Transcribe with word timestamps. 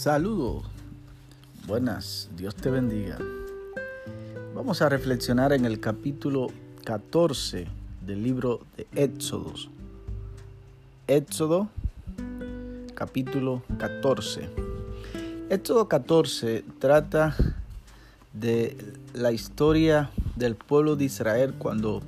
Saludos. 0.00 0.62
Buenas, 1.66 2.30
Dios 2.36 2.54
te 2.54 2.70
bendiga. 2.70 3.18
Vamos 4.54 4.80
a 4.80 4.88
reflexionar 4.88 5.52
en 5.52 5.64
el 5.64 5.80
capítulo 5.80 6.52
14 6.84 7.66
del 8.06 8.22
libro 8.22 8.60
de 8.76 8.86
Éxodos. 8.94 9.68
Éxodo, 11.08 11.68
capítulo 12.94 13.64
14. 13.80 14.48
Éxodo 15.50 15.88
14 15.88 16.64
trata 16.78 17.34
de 18.32 18.76
la 19.14 19.32
historia 19.32 20.12
del 20.36 20.54
pueblo 20.54 20.94
de 20.94 21.06
Israel 21.06 21.54
cuando 21.58 22.02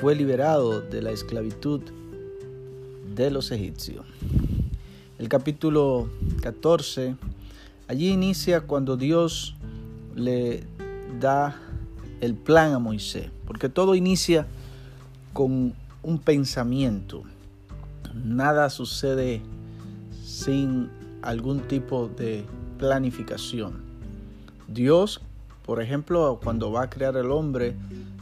fue 0.00 0.14
liberado 0.14 0.80
de 0.80 1.02
la 1.02 1.10
esclavitud 1.10 1.80
de 3.16 3.30
los 3.32 3.50
egipcios. 3.50 4.06
El 5.20 5.28
capítulo 5.28 6.08
14, 6.40 7.14
allí 7.88 8.08
inicia 8.08 8.62
cuando 8.62 8.96
Dios 8.96 9.54
le 10.14 10.64
da 11.20 11.60
el 12.22 12.34
plan 12.34 12.72
a 12.72 12.78
Moisés, 12.78 13.30
porque 13.46 13.68
todo 13.68 13.94
inicia 13.94 14.46
con 15.34 15.74
un 16.02 16.18
pensamiento. 16.20 17.24
Nada 18.14 18.70
sucede 18.70 19.42
sin 20.24 20.88
algún 21.20 21.60
tipo 21.68 22.08
de 22.08 22.46
planificación. 22.78 23.74
Dios, 24.68 25.20
por 25.66 25.82
ejemplo, 25.82 26.40
cuando 26.42 26.72
va 26.72 26.84
a 26.84 26.88
crear 26.88 27.18
el 27.18 27.30
hombre, 27.30 27.76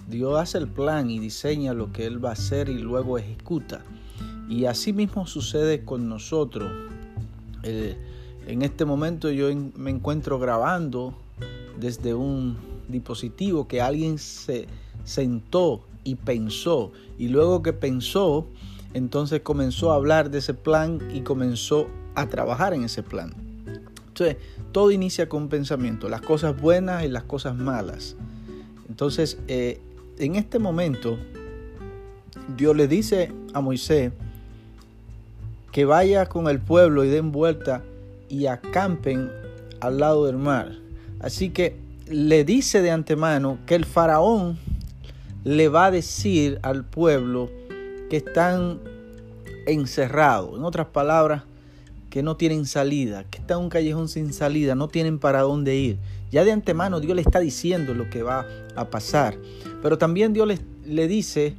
Dios 0.08 0.36
hace 0.36 0.58
el 0.58 0.66
plan 0.66 1.10
y 1.10 1.20
diseña 1.20 1.74
lo 1.74 1.92
que 1.92 2.06
Él 2.06 2.22
va 2.22 2.30
a 2.30 2.32
hacer 2.32 2.68
y 2.68 2.78
luego 2.78 3.18
ejecuta. 3.18 3.84
Y 4.48 4.64
así 4.64 4.92
mismo 4.92 5.26
sucede 5.26 5.84
con 5.84 6.08
nosotros. 6.08 6.70
en 7.62 8.62
este 8.62 8.84
momento 8.84 9.30
yo 9.30 9.48
me 9.76 9.90
encuentro 9.90 10.38
grabando 10.38 11.14
desde 11.78 12.14
un 12.14 12.56
dispositivo 12.88 13.68
que 13.68 13.80
alguien 13.80 14.18
se 14.18 14.66
sentó 15.04 15.82
y 16.04 16.14
pensó. 16.14 16.92
Y 17.18 17.28
luego 17.28 17.62
que 17.62 17.72
pensó, 17.72 18.46
entonces 18.94 19.42
comenzó 19.42 19.92
a 19.92 19.96
hablar 19.96 20.30
de 20.30 20.38
ese 20.38 20.54
plan 20.54 20.98
y 21.12 21.20
comenzó 21.20 21.88
a 22.14 22.28
trabajar 22.28 22.72
en 22.72 22.84
ese 22.84 23.02
plan. 23.02 23.34
Entonces, 24.08 24.36
todo 24.72 24.90
inicia 24.90 25.28
con 25.28 25.48
pensamiento, 25.48 26.08
las 26.08 26.22
cosas 26.22 26.60
buenas 26.60 27.04
y 27.04 27.08
las 27.08 27.24
cosas 27.24 27.54
malas. 27.54 28.16
Entonces, 28.88 29.38
eh, 29.46 29.80
en 30.18 30.34
este 30.34 30.58
momento, 30.58 31.18
Dios 32.56 32.74
le 32.74 32.88
dice 32.88 33.32
a 33.52 33.60
Moisés, 33.60 34.12
que 35.72 35.84
vaya 35.84 36.26
con 36.26 36.48
el 36.48 36.60
pueblo 36.60 37.04
y 37.04 37.08
den 37.08 37.32
vuelta 37.32 37.82
y 38.28 38.46
acampen 38.46 39.30
al 39.80 39.98
lado 39.98 40.26
del 40.26 40.36
mar. 40.36 40.72
Así 41.20 41.50
que 41.50 41.76
le 42.06 42.44
dice 42.44 42.82
de 42.82 42.90
antemano 42.90 43.58
que 43.66 43.74
el 43.74 43.84
faraón 43.84 44.58
le 45.44 45.68
va 45.68 45.86
a 45.86 45.90
decir 45.90 46.58
al 46.62 46.84
pueblo 46.84 47.50
que 48.10 48.18
están 48.18 48.80
encerrados. 49.66 50.56
En 50.56 50.64
otras 50.64 50.86
palabras, 50.86 51.42
que 52.10 52.22
no 52.22 52.36
tienen 52.36 52.66
salida, 52.66 53.24
que 53.24 53.38
está 53.38 53.54
en 53.54 53.60
un 53.60 53.68
callejón 53.68 54.08
sin 54.08 54.32
salida, 54.32 54.74
no 54.74 54.88
tienen 54.88 55.18
para 55.18 55.42
dónde 55.42 55.76
ir. 55.76 55.98
Ya 56.30 56.44
de 56.44 56.52
antemano 56.52 57.00
Dios 57.00 57.14
le 57.14 57.22
está 57.22 57.40
diciendo 57.40 57.94
lo 57.94 58.08
que 58.08 58.22
va 58.22 58.46
a 58.76 58.90
pasar. 58.90 59.36
Pero 59.82 59.98
también 59.98 60.32
Dios 60.32 60.48
le, 60.48 60.58
le 60.86 61.06
dice 61.08 61.54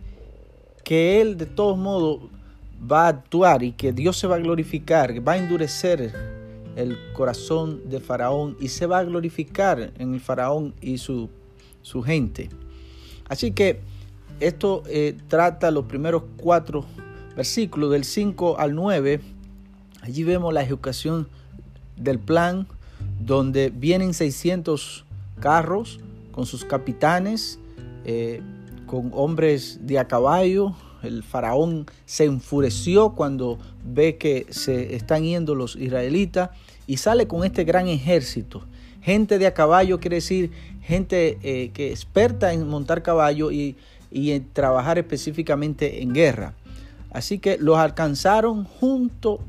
que 0.83 1.21
Él 1.21 1.37
de 1.37 1.45
todos 1.45 1.77
modos 1.77 2.21
va 2.79 3.05
a 3.05 3.07
actuar 3.09 3.63
y 3.63 3.71
que 3.71 3.91
Dios 3.91 4.17
se 4.17 4.27
va 4.27 4.35
a 4.35 4.39
glorificar, 4.39 5.27
va 5.27 5.33
a 5.33 5.37
endurecer 5.37 6.13
el 6.75 6.97
corazón 7.13 7.89
de 7.89 7.99
Faraón 7.99 8.55
y 8.59 8.69
se 8.69 8.85
va 8.85 8.99
a 8.99 9.03
glorificar 9.03 9.91
en 9.97 10.13
el 10.13 10.21
Faraón 10.21 10.73
y 10.81 10.97
su, 10.97 11.29
su 11.81 12.01
gente. 12.01 12.49
Así 13.27 13.51
que 13.51 13.81
esto 14.39 14.83
eh, 14.87 15.17
trata 15.27 15.71
los 15.71 15.85
primeros 15.85 16.23
cuatro 16.37 16.85
versículos 17.35 17.91
del 17.91 18.05
5 18.05 18.57
al 18.57 18.73
9. 18.73 19.19
Allí 20.01 20.23
vemos 20.23 20.53
la 20.53 20.61
ejecución 20.61 21.27
del 21.97 22.19
plan 22.19 22.67
donde 23.19 23.69
vienen 23.69 24.13
600 24.13 25.05
carros 25.39 25.99
con 26.31 26.45
sus 26.45 26.63
capitanes, 26.63 27.59
eh, 28.05 28.41
con 28.85 29.11
hombres 29.13 29.79
de 29.85 29.99
a 29.99 30.07
caballo, 30.07 30.73
el 31.03 31.23
faraón 31.23 31.85
se 32.05 32.25
enfureció 32.25 33.11
cuando 33.11 33.57
ve 33.83 34.17
que 34.17 34.47
se 34.49 34.95
están 34.95 35.23
yendo 35.23 35.55
los 35.55 35.75
israelitas 35.75 36.49
y 36.87 36.97
sale 36.97 37.27
con 37.27 37.43
este 37.43 37.63
gran 37.63 37.87
ejército. 37.87 38.63
Gente 39.01 39.37
de 39.37 39.47
a 39.47 39.53
caballo 39.53 39.99
quiere 39.99 40.17
decir 40.17 40.51
gente 40.81 41.37
eh, 41.43 41.71
que 41.73 41.91
experta 41.91 42.51
en 42.51 42.67
montar 42.67 43.03
caballo 43.03 43.51
y, 43.51 43.75
y 44.11 44.31
en 44.31 44.47
trabajar 44.51 44.97
específicamente 44.97 46.01
en 46.01 46.13
guerra. 46.13 46.53
Así 47.11 47.39
que 47.39 47.57
los 47.57 47.77
alcanzaron 47.77 48.65
junto 48.65 49.39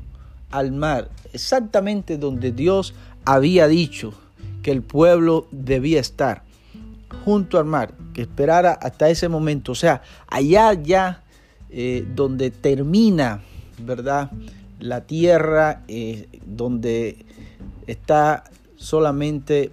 al 0.51 0.71
mar, 0.71 1.09
exactamente 1.33 2.17
donde 2.17 2.51
Dios 2.51 2.93
había 3.25 3.67
dicho 3.67 4.13
que 4.61 4.71
el 4.71 4.81
pueblo 4.81 5.47
debía 5.51 5.99
estar, 5.99 6.43
junto 7.25 7.57
al 7.57 7.65
mar, 7.65 7.93
que 8.13 8.21
esperara 8.21 8.73
hasta 8.73 9.09
ese 9.09 9.29
momento. 9.29 9.71
O 9.71 9.75
sea, 9.75 10.01
allá 10.27 10.73
ya 10.73 11.23
eh, 11.71 12.05
donde 12.15 12.51
termina, 12.51 13.41
¿verdad? 13.79 14.31
La 14.79 15.01
tierra, 15.07 15.83
eh, 15.87 16.27
donde 16.45 17.25
está 17.87 18.43
solamente 18.75 19.71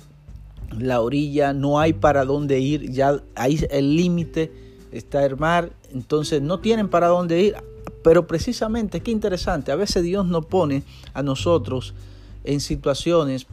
la 0.79 1.01
orilla, 1.01 1.53
no 1.53 1.81
hay 1.81 1.95
para 1.95 2.25
dónde 2.25 2.61
ir, 2.61 2.93
ya 2.93 3.21
ahí 3.35 3.59
el 3.71 3.97
límite 3.97 4.53
está 4.93 5.25
el 5.25 5.37
mar, 5.37 5.73
entonces 5.93 6.43
no 6.43 6.61
tienen 6.61 6.89
para 6.89 7.09
dónde 7.09 7.41
ir. 7.43 7.57
Pero 8.05 8.27
precisamente, 8.27 9.01
qué 9.01 9.11
interesante, 9.11 9.73
a 9.73 9.77
veces 9.77 10.03
Dios 10.03 10.27
nos 10.27 10.47
pone 10.47 10.85
a 11.15 11.23
nosotros 11.23 11.95
en 12.45 12.61
situaciones 12.61 13.47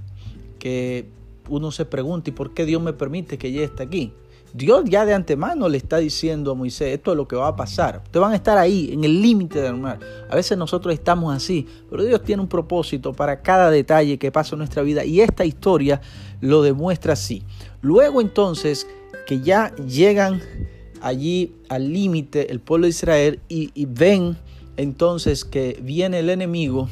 que 0.60 1.08
uno 1.50 1.72
se 1.72 1.86
pregunta, 1.86 2.30
¿y 2.30 2.34
por 2.34 2.54
qué 2.54 2.66
Dios 2.66 2.82
me 2.82 2.94
permite 2.94 3.38
que 3.38 3.52
llegue 3.52 3.66
hasta 3.66 3.84
aquí? 3.84 4.14
Dios 4.56 4.86
ya 4.86 5.06
de 5.06 5.14
antemano 5.14 5.68
le 5.68 5.78
está 5.78 5.98
diciendo 5.98 6.52
a 6.52 6.56
Moisés, 6.56 6.94
esto 6.94 7.12
es 7.12 7.18
lo 7.18 7.28
que 7.28 7.36
va 7.36 7.50
a 7.50 7.56
pasar. 7.58 8.02
Ustedes 8.06 8.22
van 8.22 8.32
a 8.32 8.36
estar 8.36 8.58
ahí, 8.58 8.90
en 8.94 9.04
el 9.04 9.22
límite 9.22 9.62
del 9.62 9.76
mar. 9.76 10.00
A 10.30 10.36
veces 10.36 10.58
nosotros 10.58 10.94
estamos 10.94 11.36
así, 11.36 11.68
pero 11.90 12.06
Dios 12.06 12.24
tiene 12.24 12.42
un 12.42 12.48
propósito 12.48 13.12
para 13.12 13.42
cada 13.42 13.70
detalle 13.70 14.18
que 14.18 14.32
pasa 14.32 14.56
en 14.56 14.60
nuestra 14.60 14.82
vida 14.82 15.04
y 15.04 15.20
esta 15.20 15.44
historia 15.44 16.00
lo 16.40 16.62
demuestra 16.62 17.14
así. 17.14 17.44
Luego 17.82 18.22
entonces 18.22 18.88
que 19.28 19.42
ya 19.42 19.76
llegan 19.76 20.42
allí 21.02 21.54
al 21.68 21.92
límite 21.92 22.50
el 22.50 22.62
pueblo 22.62 22.86
de 22.86 22.92
Israel 22.92 23.42
y, 23.50 23.72
y 23.74 23.88
ven 23.88 24.38
entonces 24.78 25.44
que 25.44 25.78
viene 25.82 26.20
el 26.20 26.30
enemigo, 26.30 26.88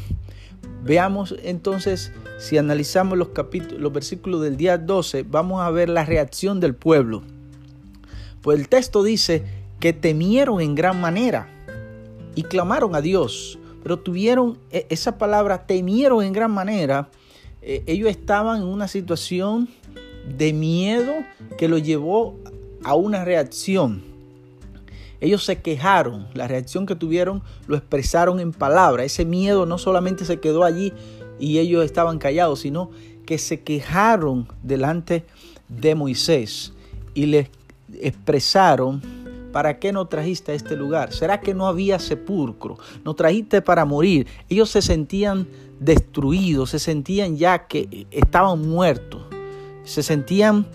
Veamos 0.84 1.34
entonces, 1.44 2.12
si 2.40 2.58
analizamos 2.58 3.18
los 3.18 3.30
capítulos, 3.30 3.80
los 3.80 3.94
versículos 3.94 4.42
del 4.42 4.58
día 4.58 4.78
12, 4.78 5.24
vamos 5.24 5.62
a 5.62 5.70
ver 5.70 5.88
la 5.88 6.04
reacción 6.04 6.60
del 6.60 6.76
pueblo. 6.76 7.24
Pues 8.44 8.60
el 8.60 8.68
texto 8.68 9.04
dice 9.04 9.42
que 9.80 9.94
temieron 9.94 10.62
en 10.62 10.76
gran 10.76 11.00
manera 11.00 11.48
y 12.36 12.44
clamaron 12.44 12.94
a 12.94 13.02
Dios, 13.02 13.58
pero 13.82 13.98
tuvieron 13.98 14.60
e, 14.70 14.86
esa 14.90 15.18
palabra, 15.18 15.66
temieron 15.66 16.22
en 16.24 16.34
gran 16.34 16.52
manera. 16.52 17.10
Eh, 17.62 17.84
ellos 17.88 18.10
estaban 18.10 18.62
en 18.62 18.68
una 18.68 18.90
situación 18.90 19.70
de 20.38 20.52
miedo 20.52 21.14
que 21.58 21.70
lo 21.70 21.78
llevó 21.78 22.36
a 22.84 22.96
una 22.96 23.24
reacción. 23.24 24.04
Ellos 25.22 25.46
se 25.46 25.62
quejaron, 25.62 26.28
la 26.34 26.50
reacción 26.50 26.86
que 26.86 26.96
tuvieron 26.96 27.44
lo 27.68 27.78
expresaron 27.78 28.42
en 28.42 28.52
palabras. 28.52 29.06
Ese 29.06 29.24
miedo 29.24 29.66
no 29.66 29.78
solamente 29.78 30.26
se 30.26 30.42
quedó 30.42 30.66
allí 30.66 30.92
y 31.40 31.60
ellos 31.60 31.86
estaban 31.86 32.20
callados, 32.20 32.60
sino 32.60 32.92
que 33.26 33.38
se 33.38 33.62
quejaron 33.62 34.50
delante 34.64 35.24
de 35.70 35.96
Moisés 35.96 36.74
y 37.14 37.28
les 37.28 37.48
expresaron, 38.02 39.02
¿para 39.52 39.80
qué 39.80 39.92
no 39.92 40.06
trajiste 40.08 40.52
a 40.52 40.56
este 40.56 40.76
lugar? 40.76 41.14
¿Será 41.14 41.40
que 41.40 41.54
no 41.54 41.68
había 41.68 42.00
sepulcro? 42.00 42.78
¿No 43.06 43.14
trajiste 43.14 43.62
para 43.62 43.86
morir? 43.86 44.28
Ellos 44.50 44.70
se 44.70 44.82
sentían 44.82 45.48
destruidos, 45.80 46.72
se 46.72 46.80
sentían 46.80 47.38
ya 47.38 47.68
que 47.68 48.08
estaban 48.12 48.68
muertos, 48.68 49.22
se 49.84 50.04
sentían 50.04 50.66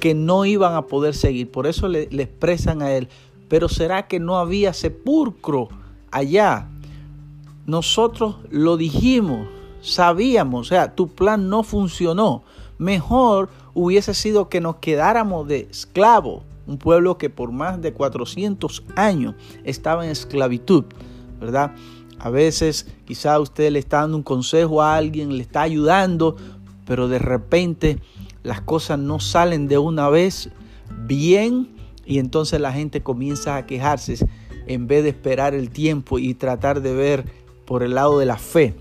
que 0.00 0.14
no 0.14 0.44
iban 0.44 0.74
a 0.74 0.86
poder 0.86 1.14
seguir. 1.14 1.50
Por 1.50 1.66
eso 1.66 1.88
le, 1.88 2.08
le 2.10 2.24
expresan 2.24 2.82
a 2.82 2.92
él, 2.92 3.08
pero 3.48 3.68
¿será 3.68 4.06
que 4.06 4.20
no 4.20 4.38
había 4.38 4.72
sepulcro 4.72 5.68
allá? 6.10 6.68
Nosotros 7.66 8.36
lo 8.50 8.76
dijimos, 8.76 9.48
sabíamos, 9.80 10.66
o 10.66 10.68
sea, 10.68 10.94
tu 10.94 11.08
plan 11.08 11.48
no 11.48 11.62
funcionó. 11.62 12.42
Mejor 12.78 13.50
hubiese 13.78 14.12
sido 14.12 14.48
que 14.48 14.60
nos 14.60 14.76
quedáramos 14.76 15.46
de 15.46 15.68
esclavos, 15.70 16.42
un 16.66 16.78
pueblo 16.78 17.16
que 17.16 17.30
por 17.30 17.52
más 17.52 17.80
de 17.80 17.92
400 17.92 18.82
años 18.96 19.36
estaba 19.62 20.04
en 20.04 20.10
esclavitud, 20.10 20.84
¿verdad? 21.40 21.76
A 22.18 22.28
veces 22.28 22.88
quizá 23.04 23.38
usted 23.38 23.70
le 23.70 23.78
está 23.78 23.98
dando 24.00 24.16
un 24.16 24.24
consejo 24.24 24.82
a 24.82 24.96
alguien, 24.96 25.36
le 25.36 25.42
está 25.42 25.62
ayudando, 25.62 26.36
pero 26.86 27.06
de 27.06 27.20
repente 27.20 28.00
las 28.42 28.60
cosas 28.60 28.98
no 28.98 29.20
salen 29.20 29.68
de 29.68 29.78
una 29.78 30.08
vez 30.08 30.50
bien 31.06 31.68
y 32.04 32.18
entonces 32.18 32.60
la 32.60 32.72
gente 32.72 33.00
comienza 33.00 33.56
a 33.56 33.64
quejarse 33.64 34.26
en 34.66 34.88
vez 34.88 35.04
de 35.04 35.10
esperar 35.10 35.54
el 35.54 35.70
tiempo 35.70 36.18
y 36.18 36.34
tratar 36.34 36.82
de 36.82 36.94
ver 36.94 37.24
por 37.64 37.84
el 37.84 37.94
lado 37.94 38.18
de 38.18 38.26
la 38.26 38.38
fe. 38.38 38.74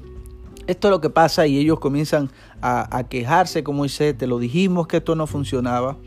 Esto 0.67 0.89
es 0.89 0.91
lo 0.91 0.99
que 0.99 1.09
pasa 1.09 1.47
y 1.47 1.57
ellos 1.57 1.79
comienzan 1.79 2.29
a, 2.61 3.05
quejarse 3.09 3.63
como 3.63 3.83
dice, 3.83 4.13
te 4.13 4.27
lo 4.27 4.37
dijimos 4.37 4.87
que 4.87 4.97
esto 4.97 5.15
no 5.15 5.25
funcionaba. 5.25 5.97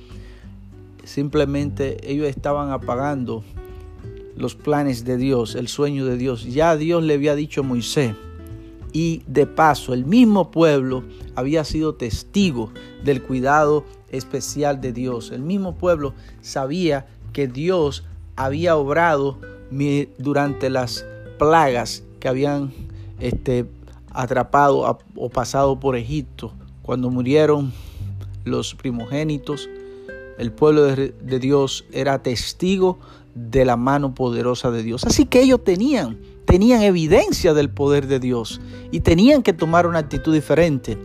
Simplemente 1.05 1.97
ellos 2.11 2.29
estaban 2.29 2.71
apagando 2.71 3.43
los 4.37 4.55
planes 4.55 5.05
de 5.07 5.17
Dios, 5.17 5.55
el 5.55 5.69
sueño 5.69 6.05
de 6.05 6.19
Dios. 6.19 6.45
Ya 6.45 6.77
Dios 6.77 7.03
le 7.03 7.15
había 7.15 7.35
dicho 7.35 7.63
a 7.63 7.65
Moisés. 7.65 8.15
Y 8.93 9.23
de 9.27 9.47
paso, 9.47 9.95
el 9.95 10.05
mismo 10.05 10.51
pueblo 10.51 11.05
había 11.37 11.65
sido 11.65 11.95
testigo 11.95 12.71
del 13.03 13.23
cuidado 13.23 13.85
especial 14.11 14.83
de 14.83 14.93
Dios. 14.93 15.31
El 15.31 15.41
mismo 15.41 15.77
pueblo 15.77 16.13
sabía 16.43 17.07
que 17.33 17.47
Dios 17.47 18.05
había 18.37 18.77
obrado 18.77 19.39
durante 20.19 20.69
las 20.69 21.07
plagas 21.39 22.03
que 22.19 22.29
habían 22.29 22.73
este, 23.21 23.67
atrapado 24.11 24.99
o 25.17 25.29
pasado 25.31 25.79
por 25.81 25.97
Egipto. 25.97 26.53
Cuando 26.83 27.11
murieron 27.11 27.73
los 28.45 28.75
primogénitos, 28.75 29.69
el 30.39 30.53
pueblo 30.53 30.85
de, 30.85 31.39
Dios 31.39 31.85
era 31.93 32.23
testigo 32.23 32.99
de 33.35 33.65
la 33.65 33.77
mano 33.77 34.15
poderosa 34.15 34.71
de 34.71 34.83
Dios. 34.83 35.05
Así 35.05 35.27
que 35.27 35.43
ellos 35.43 35.63
tenían, 35.63 36.19
tenían 36.47 36.83
evidencia 36.83 37.53
del 37.53 37.69
poder 37.69 38.07
de 38.07 38.21
Dios 38.21 38.61
y 38.91 39.01
tenían 39.01 39.43
que 39.43 39.53
tomar 39.53 39.87
una 39.87 39.99
actitud 39.99 40.33
diferente. 40.33 40.99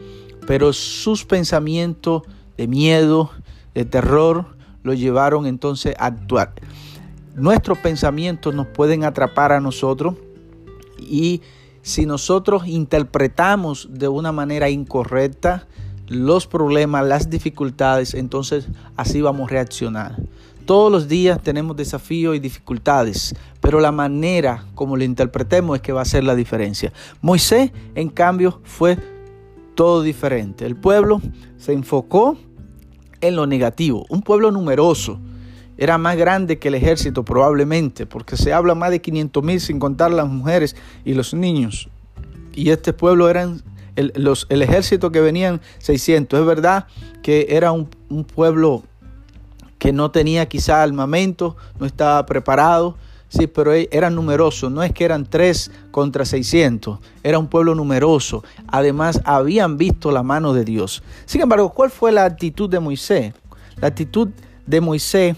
Pero 0.48 0.72
sus 0.74 1.26
pensamientos 1.26 2.24
de 2.58 2.68
miedo, 2.68 3.30
de 3.74 3.84
terror, 3.84 4.56
lo 4.84 4.94
llevaron 4.94 5.46
entonces 5.46 5.96
a 6.00 6.06
actuar. 6.06 6.54
Nuestros 7.36 7.78
pensamientos 7.80 8.56
nos 8.56 8.68
pueden 8.68 9.04
atrapar 9.04 9.52
a 9.52 9.60
nosotros 9.60 10.16
y 10.98 11.42
si 11.86 12.08
nosotros 12.08 12.66
interpretamos 12.66 13.90
de 13.92 14.08
una 14.08 14.32
manera 14.32 14.72
incorrecta 14.72 15.68
los 16.08 16.48
problemas, 16.48 17.06
las 17.06 17.30
dificultades, 17.30 18.16
entonces 18.16 18.68
así 18.98 19.22
vamos 19.22 19.48
a 19.48 19.52
reaccionar. 19.52 20.16
Todos 20.66 20.92
los 20.92 21.08
días 21.08 21.44
tenemos 21.44 21.78
desafíos 21.78 22.36
y 22.36 22.40
dificultades, 22.40 23.36
pero 23.62 23.80
la 23.80 23.92
manera 23.92 24.66
como 24.74 24.98
lo 24.98 25.04
interpretemos 25.04 25.76
es 25.76 25.84
que 25.84 25.94
va 25.94 26.02
a 26.02 26.06
ser 26.06 26.24
la 26.24 26.34
diferencia. 26.34 26.92
Moisés, 27.22 27.72
en 27.94 28.10
cambio, 28.10 28.62
fue 28.64 28.98
todo 29.76 30.02
diferente. 30.02 30.66
El 30.66 30.76
pueblo 30.76 31.22
se 31.60 31.74
enfocó 31.74 32.36
en 33.22 33.36
lo 33.36 33.46
negativo. 33.46 34.08
Un 34.10 34.24
pueblo 34.24 34.50
numeroso. 34.50 35.20
Era 35.78 35.98
más 35.98 36.16
grande 36.16 36.58
que 36.58 36.70
el 36.70 36.76
ejército 36.76 37.24
probablemente, 37.24 38.06
porque 38.06 38.38
se 38.38 38.54
habla 38.54 38.76
más 38.76 38.92
de 38.92 39.02
500 39.02 39.44
mil 39.44 39.60
sin 39.60 39.80
contar 39.80 40.12
las 40.12 40.28
mujeres 40.28 40.76
y 41.04 41.14
los 41.14 41.34
niños. 41.34 41.90
Y 42.54 42.70
este 42.70 42.94
pueblo 42.94 43.30
eran 43.30 43.62
el, 43.96 44.14
los, 44.16 44.46
el 44.50 44.62
ejército 44.62 45.12
que 45.12 45.22
venían 45.22 45.62
600. 45.80 46.40
Es 46.40 46.46
verdad 46.46 46.88
que 47.22 47.48
era 47.50 47.72
un, 47.72 47.90
pueblo 48.24 48.84
que 49.78 49.92
no 49.92 50.12
tenía 50.12 50.48
quizá 50.48 50.82
armamento, 50.82 51.58
no 51.80 51.86
estaba 51.86 52.26
preparado, 52.26 52.96
sí, 53.28 53.48
pero 53.48 53.74
e, 53.74 53.90
eran 53.92 54.16
numerosos, 54.16 54.72
no 54.72 54.84
es 54.84 54.94
que 54.94 55.04
eran 55.04 55.26
tres 55.26 55.72
contra 55.92 56.24
600, 56.24 57.00
era 57.24 57.38
un 57.38 57.48
pueblo 57.48 57.76
numeroso, 57.76 58.44
además 58.68 59.22
habían 59.26 59.78
visto 59.78 60.12
la 60.12 60.24
mano 60.24 60.54
de 60.54 60.64
Dios. 60.64 61.04
Sin 61.26 61.42
embargo, 61.42 61.70
¿cuál 61.70 61.90
fue 61.90 62.12
la 62.12 62.26
actitud 62.26 62.70
de 62.70 62.80
Moisés? 62.80 63.34
La 63.78 63.88
actitud 63.88 64.30
de 64.66 64.82
Moisés 64.82 65.36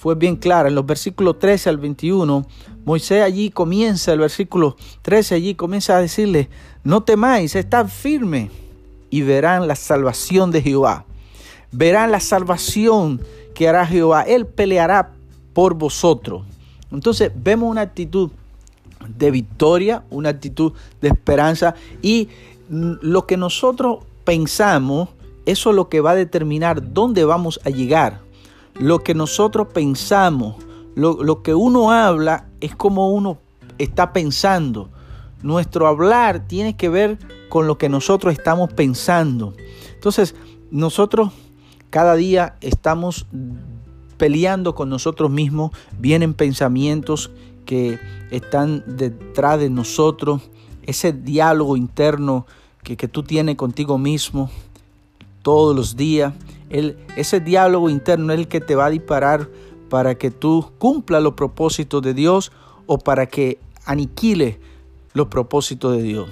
fue 0.00 0.14
bien 0.14 0.36
clara, 0.36 0.70
en 0.70 0.74
los 0.74 0.86
versículos 0.86 1.38
13 1.38 1.68
al 1.68 1.76
21, 1.76 2.46
Moisés 2.86 3.22
allí 3.22 3.50
comienza, 3.50 4.14
el 4.14 4.20
versículo 4.20 4.74
13 5.02 5.34
allí 5.34 5.54
comienza 5.54 5.94
a 5.94 6.00
decirle, 6.00 6.48
no 6.84 7.02
temáis, 7.02 7.54
estad 7.54 7.86
firme 7.86 8.50
y 9.10 9.20
verán 9.20 9.68
la 9.68 9.76
salvación 9.76 10.52
de 10.52 10.62
Jehová. 10.62 11.04
Verán 11.70 12.12
la 12.12 12.20
salvación 12.20 13.20
que 13.54 13.68
hará 13.68 13.86
Jehová. 13.86 14.22
Él 14.22 14.46
peleará 14.46 15.12
por 15.52 15.74
vosotros. 15.74 16.44
Entonces 16.90 17.30
vemos 17.34 17.70
una 17.70 17.82
actitud 17.82 18.30
de 19.06 19.30
victoria, 19.30 20.04
una 20.08 20.30
actitud 20.30 20.72
de 21.02 21.08
esperanza 21.08 21.74
y 22.00 22.30
lo 22.70 23.26
que 23.26 23.36
nosotros 23.36 23.98
pensamos, 24.24 25.10
eso 25.44 25.68
es 25.68 25.76
lo 25.76 25.90
que 25.90 26.00
va 26.00 26.12
a 26.12 26.14
determinar 26.16 26.94
dónde 26.94 27.26
vamos 27.26 27.60
a 27.66 27.68
llegar. 27.68 28.29
Lo 28.80 28.98
que 28.98 29.14
nosotros 29.14 29.68
pensamos, 29.72 30.56
lo, 30.96 31.22
lo 31.22 31.42
que 31.42 31.54
uno 31.54 31.92
habla 31.92 32.48
es 32.60 32.74
como 32.74 33.10
uno 33.10 33.38
está 33.78 34.12
pensando. 34.12 34.90
Nuestro 35.42 35.86
hablar 35.86 36.48
tiene 36.48 36.76
que 36.76 36.88
ver 36.88 37.18
con 37.48 37.66
lo 37.66 37.78
que 37.78 37.88
nosotros 37.88 38.32
estamos 38.32 38.72
pensando. 38.72 39.54
Entonces, 39.94 40.34
nosotros 40.70 41.30
cada 41.90 42.14
día 42.14 42.56
estamos 42.60 43.26
peleando 44.16 44.74
con 44.74 44.88
nosotros 44.88 45.30
mismos, 45.30 45.72
vienen 45.98 46.34
pensamientos 46.34 47.30
que 47.66 47.98
están 48.30 48.84
detrás 48.86 49.58
de 49.58 49.70
nosotros, 49.70 50.42
ese 50.84 51.12
diálogo 51.12 51.76
interno 51.76 52.46
que, 52.82 52.96
tú 53.08 53.22
tienes 53.22 53.56
contigo 53.56 53.98
mismo 53.98 54.50
todos 55.42 55.74
los 55.74 55.96
días, 55.96 56.34
ese 56.70 57.40
diálogo 57.40 57.90
interno 57.90 58.32
es 58.32 58.38
el 58.38 58.48
que 58.48 58.60
te 58.60 58.76
va 58.76 58.86
a 58.86 58.90
disparar 58.90 59.48
para 59.88 60.14
que 60.14 60.30
tú 60.30 60.70
cumpla 60.78 61.20
los 61.20 61.34
propósitos 61.34 62.00
de 62.02 62.14
Dios 62.14 62.52
o 62.86 62.98
para 62.98 63.26
que 63.26 63.58
aniquile 63.84 64.60
los 65.12 65.26
propósitos 65.26 65.96
de 65.96 66.02
Dios. 66.02 66.30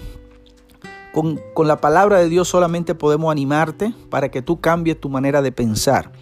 Con, 1.13 1.41
la 1.67 1.81
palabra 1.81 2.21
de 2.21 2.29
Dios 2.29 2.49
solamente 2.49 2.95
podemos 2.95 3.33
animarte 3.33 3.93
para 4.09 4.31
que 4.31 4.41
tú 4.41 4.61
cambies 4.61 5.01
tu 5.01 5.09
manera 5.09 5.43
de 5.43 5.51
pensar. 5.51 6.13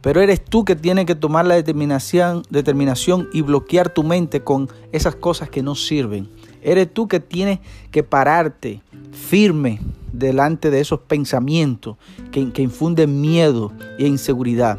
Pero 0.00 0.22
eres 0.22 0.42
tú 0.42 0.64
que 0.64 0.76
tienes 0.76 1.06
que 1.06 1.14
tomar 1.14 1.44
la 1.44 1.56
determinación, 1.56 2.42
determinación 2.48 3.28
y 3.32 3.42
bloquear 3.42 3.92
tu 3.92 4.04
mente 4.04 4.42
con 4.42 4.68
esas 4.92 5.16
cosas 5.16 5.50
que 5.50 5.62
no 5.62 5.74
sirven. 5.74 6.30
Eres 6.62 6.92
tú 6.92 7.08
que 7.08 7.20
tienes 7.20 7.58
que 7.90 8.02
pararte 8.02 8.82
firme 9.12 9.80
delante 10.12 10.70
de 10.70 10.80
esos 10.80 11.00
pensamientos 11.00 11.96
que, 12.32 12.50
que 12.52 12.62
infunden 12.62 13.20
miedo 13.20 13.72
e 13.98 14.06
inseguridad. 14.06 14.78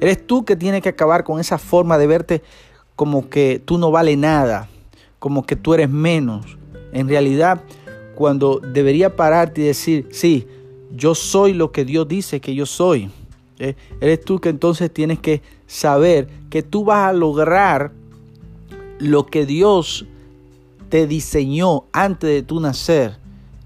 Eres 0.00 0.26
tú 0.26 0.44
que 0.44 0.56
tienes 0.56 0.82
que 0.82 0.88
acabar 0.88 1.24
con 1.24 1.38
esa 1.38 1.58
forma 1.58 1.98
de 1.98 2.06
verte 2.06 2.42
como 2.96 3.28
que 3.28 3.62
tú 3.64 3.78
no 3.78 3.90
vale 3.90 4.16
nada, 4.16 4.68
como 5.18 5.44
que 5.44 5.56
tú 5.56 5.74
eres 5.74 5.88
menos. 5.88 6.58
En 6.92 7.08
realidad, 7.08 7.62
cuando 8.14 8.60
debería 8.60 9.16
pararte 9.16 9.60
y 9.60 9.64
decir, 9.64 10.08
sí, 10.10 10.46
yo 10.94 11.14
soy 11.14 11.52
lo 11.52 11.72
que 11.72 11.84
Dios 11.84 12.06
dice 12.08 12.40
que 12.40 12.54
yo 12.54 12.66
soy. 12.66 13.10
¿eh? 13.58 13.74
Eres 14.00 14.24
tú 14.24 14.40
que 14.40 14.48
entonces 14.48 14.92
tienes 14.92 15.18
que 15.18 15.42
saber 15.66 16.28
que 16.50 16.62
tú 16.62 16.84
vas 16.84 17.08
a 17.08 17.12
lograr 17.12 17.92
lo 18.98 19.26
que 19.26 19.46
Dios 19.46 20.06
te 20.92 21.06
diseñó 21.06 21.84
antes 21.90 22.28
de 22.28 22.42
tu 22.42 22.60
nacer. 22.60 23.16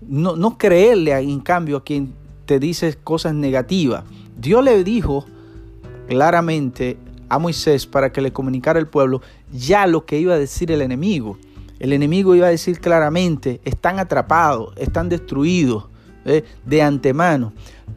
No, 0.00 0.56
creerle 0.56 1.10
en 1.10 1.40
cambio 1.40 1.78
a 1.78 1.82
quien 1.82 2.14
te 2.44 2.60
dice 2.60 2.96
cosas 3.02 3.34
negativas. 3.34 4.04
Dios 4.38 4.62
le 4.62 4.84
dijo 4.84 5.26
claramente 6.06 6.96
a 7.28 7.40
Moisés 7.40 7.84
para 7.84 8.12
que 8.12 8.20
le 8.20 8.32
comunicara 8.32 8.78
al 8.78 8.86
pueblo 8.86 9.22
ya 9.52 9.88
lo 9.88 10.06
que 10.06 10.20
iba 10.20 10.34
a 10.34 10.38
decir 10.38 10.70
el 10.70 10.82
enemigo. 10.82 11.36
El 11.80 11.92
enemigo 11.92 12.36
iba 12.36 12.46
a 12.46 12.50
decir 12.50 12.78
claramente, 12.78 13.60
están 13.64 13.98
atrapados, 13.98 14.72
están 14.76 15.08
destruidos 15.08 15.86
¿eh? 16.26 16.44
de 16.64 16.80
antemano. 16.80 17.52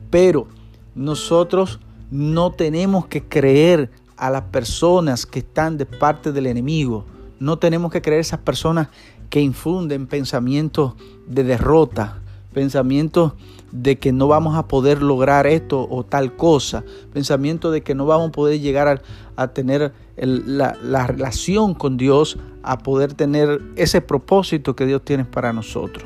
Pero 0.09 0.47
nosotros 0.95 1.79
no 2.09 2.49
tenemos 2.49 3.05
que 3.05 3.21
creer 3.21 3.91
a 4.17 4.31
las 4.31 4.45
personas 4.45 5.27
que 5.27 5.37
están 5.37 5.77
de 5.77 5.85
parte 5.85 6.31
del 6.31 6.47
enemigo. 6.47 7.05
No 7.39 7.57
tenemos 7.57 7.91
que 7.91 8.01
creer 8.01 8.17
a 8.17 8.21
esas 8.21 8.39
personas 8.39 8.89
que 9.29 9.41
infunden 9.41 10.07
pensamientos 10.07 10.93
de 11.27 11.43
derrota, 11.43 12.19
pensamientos 12.53 13.33
de 13.71 13.99
que 13.99 14.11
no 14.11 14.27
vamos 14.27 14.55
a 14.57 14.67
poder 14.67 15.03
lograr 15.03 15.45
esto 15.45 15.87
o 15.89 16.03
tal 16.03 16.35
cosa, 16.35 16.83
pensamientos 17.13 17.71
de 17.71 17.81
que 17.81 17.93
no 17.93 18.05
vamos 18.05 18.29
a 18.29 18.31
poder 18.31 18.59
llegar 18.59 19.01
a, 19.35 19.47
tener 19.49 19.93
la, 20.17 20.75
la, 20.81 21.07
relación 21.07 21.75
con 21.75 21.97
Dios, 21.97 22.37
a 22.63 22.79
poder 22.79 23.13
tener 23.13 23.61
ese 23.75 24.01
propósito 24.01 24.75
que 24.75 24.85
Dios 24.85 25.03
tiene 25.03 25.25
para 25.25 25.53
nosotros. 25.53 26.05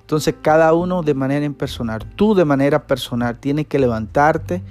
Entonces 0.00 0.34
cada 0.40 0.72
uno 0.72 1.02
de 1.02 1.14
manera 1.14 1.44
impersonal, 1.44 2.04
tú 2.16 2.34
de 2.34 2.44
manera 2.44 2.86
personal 2.86 3.38
tienes 3.38 3.66
que 3.66 3.78
levantarte 3.78 4.62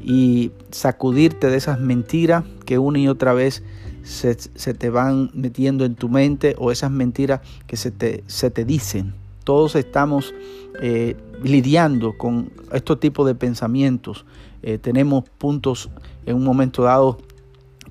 y 0.00 0.52
sacudirte 0.70 1.48
de 1.48 1.56
esas 1.56 1.80
mentiras 1.80 2.44
que 2.64 2.78
una 2.78 2.98
y 2.98 3.08
otra 3.08 3.32
vez 3.32 3.62
se, 4.06 4.34
te 4.74 4.88
van 4.88 5.30
metiendo 5.34 5.84
en 5.84 5.96
tu 5.96 6.08
mente 6.08 6.54
o 6.58 6.70
esas 6.70 6.90
mentiras 6.90 7.40
que 7.66 7.76
se 7.76 7.90
te, 7.90 8.22
se 8.26 8.50
te 8.50 8.64
dicen. 8.64 9.14
Todos 9.42 9.74
estamos 9.74 10.32
eh, 10.80 11.16
lidiando 11.42 12.16
con 12.16 12.50
estos 12.72 13.00
tipos 13.00 13.26
de 13.26 13.34
pensamientos. 13.34 14.24
Eh, 14.62 14.78
tenemos 14.78 15.24
puntos 15.38 15.90
en 16.24 16.36
un 16.36 16.44
momento 16.44 16.84
dado 16.84 17.18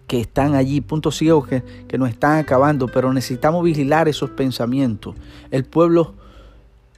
que 0.07 0.21
están 0.21 0.55
allí, 0.55 0.81
puntos 0.81 1.17
ciegos 1.17 1.47
que, 1.47 1.63
que 1.87 1.97
nos 1.97 2.09
están 2.09 2.37
acabando, 2.39 2.87
pero 2.87 3.11
necesitamos 3.11 3.63
vigilar 3.63 4.07
esos 4.07 4.29
pensamientos. 4.29 5.15
El 5.51 5.65
pueblo 5.65 6.13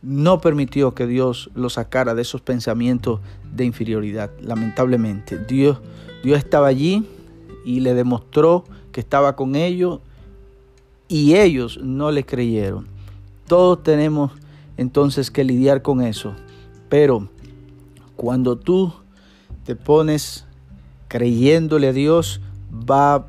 no 0.04 0.42
permitió 0.42 0.94
que 0.94 1.08
Dios 1.08 1.50
lo 1.56 1.70
sacara 1.70 2.14
de 2.14 2.22
esos 2.22 2.42
pensamientos 2.42 3.20
de 3.52 3.66
inferioridad, 3.66 4.30
lamentablemente. 4.42 5.40
Dios, 5.40 5.80
Dios 6.24 6.38
estaba 6.38 6.68
allí 6.68 7.08
y 7.66 7.80
le 7.80 7.96
demostró 7.96 8.64
que 8.98 9.02
estaba 9.02 9.36
con 9.36 9.56
ellos 9.56 10.00
y 11.08 11.36
ellos 11.36 11.80
no 11.84 12.10
le 12.10 12.26
creyeron. 12.26 12.88
Todos 13.46 13.84
tenemos 13.84 14.32
entonces 14.76 15.30
que 15.30 15.44
lidiar 15.44 15.84
con 15.84 16.02
eso. 16.02 16.34
Pero 16.90 17.30
cuando 18.16 18.58
tú 18.58 18.92
te 19.66 19.76
pones 19.76 20.46
creyéndole 21.10 21.90
a 21.90 21.94
Dios, 21.94 22.42
va 22.74 23.28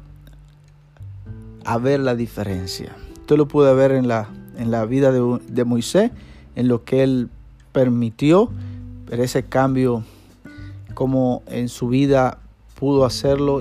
a 1.66 1.76
ver 1.76 2.00
la 2.00 2.14
diferencia. 2.14 2.96
Usted 3.20 3.37
lo 3.37 3.46
puede 3.46 3.75
ver 3.75 3.92
en 3.92 4.08
la, 4.08 4.30
en 4.56 4.70
la 4.70 4.87
vida 4.87 5.12
de, 5.12 5.38
de 5.48 5.64
Moisés, 5.66 6.12
en 6.56 6.68
lo 6.68 6.82
que 6.84 7.02
él 7.02 7.28
permitió, 7.72 8.48
pero 9.04 9.22
ese 9.22 9.42
cambio, 9.42 10.02
como 10.94 11.42
en 11.46 11.68
su 11.68 11.88
vida 11.88 12.38
pudo 12.75 13.04
hacerlo, 13.04 13.60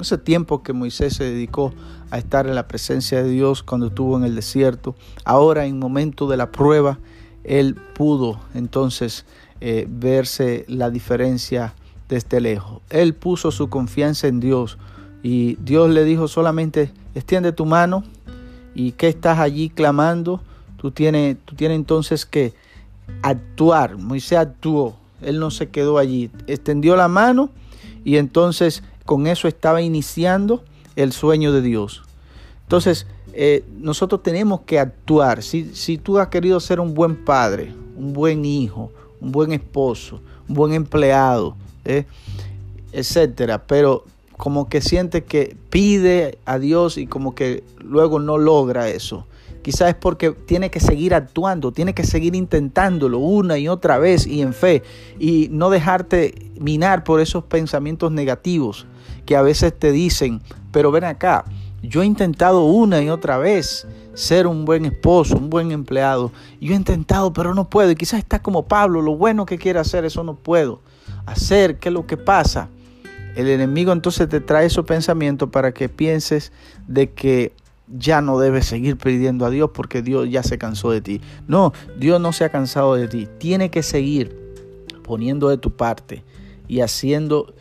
ese 0.00 0.18
tiempo 0.18 0.62
que 0.62 0.72
Moisés 0.72 1.14
se 1.14 1.24
dedicó 1.24 1.72
a 2.10 2.18
estar 2.18 2.46
en 2.46 2.54
la 2.54 2.68
presencia 2.68 3.22
de 3.22 3.30
Dios 3.30 3.62
cuando 3.62 3.88
estuvo 3.88 4.16
en 4.16 4.24
el 4.24 4.34
desierto, 4.34 4.94
ahora 5.24 5.66
en 5.66 5.78
momento 5.78 6.28
de 6.28 6.36
la 6.36 6.50
prueba, 6.52 6.98
él 7.44 7.74
pudo 7.94 8.40
entonces 8.54 9.24
eh, 9.60 9.86
verse 9.88 10.64
la 10.68 10.90
diferencia 10.90 11.74
desde 12.08 12.40
lejos. 12.40 12.82
Él 12.90 13.14
puso 13.14 13.50
su 13.50 13.68
confianza 13.68 14.28
en 14.28 14.40
Dios 14.40 14.78
y 15.22 15.56
Dios 15.56 15.90
le 15.90 16.04
dijo 16.04 16.28
solamente, 16.28 16.92
extiende 17.14 17.52
tu 17.52 17.66
mano 17.66 18.04
y 18.74 18.92
que 18.92 19.08
estás 19.08 19.38
allí 19.38 19.70
clamando, 19.70 20.40
tú 20.76 20.90
tienes, 20.90 21.36
tú 21.44 21.54
tienes 21.54 21.76
entonces 21.76 22.26
que 22.26 22.52
actuar. 23.22 23.96
Moisés 23.96 24.38
actuó, 24.38 24.96
él 25.22 25.38
no 25.40 25.50
se 25.50 25.68
quedó 25.68 25.98
allí, 25.98 26.30
extendió 26.46 26.96
la 26.96 27.08
mano 27.08 27.50
y 28.04 28.18
entonces 28.18 28.82
con 29.06 29.26
eso 29.26 29.48
estaba 29.48 29.80
iniciando 29.80 30.62
el 30.96 31.12
sueño 31.12 31.52
de 31.52 31.62
Dios. 31.62 32.02
Entonces, 32.62 33.06
eh, 33.32 33.64
nosotros 33.78 34.22
tenemos 34.22 34.62
que 34.62 34.78
actuar. 34.78 35.42
Si, 35.42 35.74
si 35.74 35.98
tú 35.98 36.18
has 36.18 36.28
querido 36.28 36.58
ser 36.58 36.80
un 36.80 36.94
buen 36.94 37.24
padre, 37.24 37.72
un 37.96 38.12
buen 38.12 38.44
hijo, 38.44 38.90
un 39.20 39.32
buen 39.32 39.52
esposo, 39.52 40.20
un 40.48 40.54
buen 40.54 40.72
empleado, 40.72 41.56
eh, 41.84 42.04
etcétera, 42.92 43.62
pero 43.66 44.04
como 44.36 44.68
que 44.68 44.80
siente 44.80 45.24
que 45.24 45.56
pide 45.70 46.38
a 46.44 46.58
Dios 46.58 46.98
y 46.98 47.06
como 47.06 47.34
que 47.34 47.62
luego 47.78 48.18
no 48.18 48.38
logra 48.38 48.88
eso. 48.88 49.26
Quizás 49.62 49.90
es 49.90 49.94
porque 49.96 50.30
tiene 50.30 50.70
que 50.70 50.80
seguir 50.80 51.12
actuando, 51.12 51.72
tiene 51.72 51.92
que 51.92 52.04
seguir 52.04 52.36
intentándolo 52.36 53.18
una 53.18 53.58
y 53.58 53.68
otra 53.68 53.98
vez 53.98 54.26
y 54.26 54.40
en 54.40 54.54
fe 54.54 54.82
y 55.18 55.48
no 55.50 55.70
dejarte 55.70 56.52
minar 56.60 57.02
por 57.02 57.20
esos 57.20 57.44
pensamientos 57.44 58.12
negativos 58.12 58.86
que 59.26 59.36
a 59.36 59.42
veces 59.42 59.78
te 59.78 59.92
dicen, 59.92 60.40
pero 60.72 60.90
ven 60.90 61.04
acá, 61.04 61.44
yo 61.82 62.02
he 62.02 62.06
intentado 62.06 62.64
una 62.64 63.02
y 63.02 63.10
otra 63.10 63.38
vez 63.38 63.86
ser 64.14 64.46
un 64.46 64.64
buen 64.64 64.86
esposo, 64.86 65.36
un 65.36 65.50
buen 65.50 65.72
empleado. 65.72 66.32
Yo 66.60 66.72
he 66.72 66.76
intentado, 66.76 67.32
pero 67.32 67.54
no 67.54 67.68
puedo. 67.68 67.90
Y 67.90 67.96
quizás 67.96 68.18
está 68.18 68.40
como 68.40 68.66
Pablo, 68.66 69.02
lo 69.02 69.16
bueno 69.16 69.44
que 69.44 69.58
quiere 69.58 69.78
hacer, 69.78 70.04
eso 70.04 70.24
no 70.24 70.34
puedo 70.34 70.80
hacer. 71.26 71.78
¿Qué 71.78 71.90
es 71.90 71.92
lo 71.92 72.06
que 72.06 72.16
pasa? 72.16 72.68
El 73.36 73.48
enemigo 73.48 73.92
entonces 73.92 74.28
te 74.28 74.40
trae 74.40 74.66
esos 74.66 74.86
pensamientos 74.86 75.50
para 75.50 75.72
que 75.72 75.90
pienses 75.90 76.52
de 76.88 77.12
que 77.12 77.52
ya 77.88 78.20
no 78.20 78.38
debes 78.38 78.66
seguir 78.66 78.96
pidiendo 78.96 79.44
a 79.44 79.50
Dios 79.50 79.70
porque 79.72 80.02
Dios 80.02 80.28
ya 80.30 80.42
se 80.42 80.56
cansó 80.56 80.90
de 80.90 81.02
ti. 81.02 81.20
No, 81.46 81.72
Dios 81.98 82.20
no 82.20 82.32
se 82.32 82.44
ha 82.44 82.48
cansado 82.48 82.94
de 82.94 83.08
ti. 83.08 83.28
Tiene 83.38 83.70
que 83.70 83.82
seguir 83.82 84.34
poniendo 85.02 85.50
de 85.50 85.58
tu 85.58 85.70
parte 85.70 86.24
y 86.66 86.80
haciendo 86.80 87.54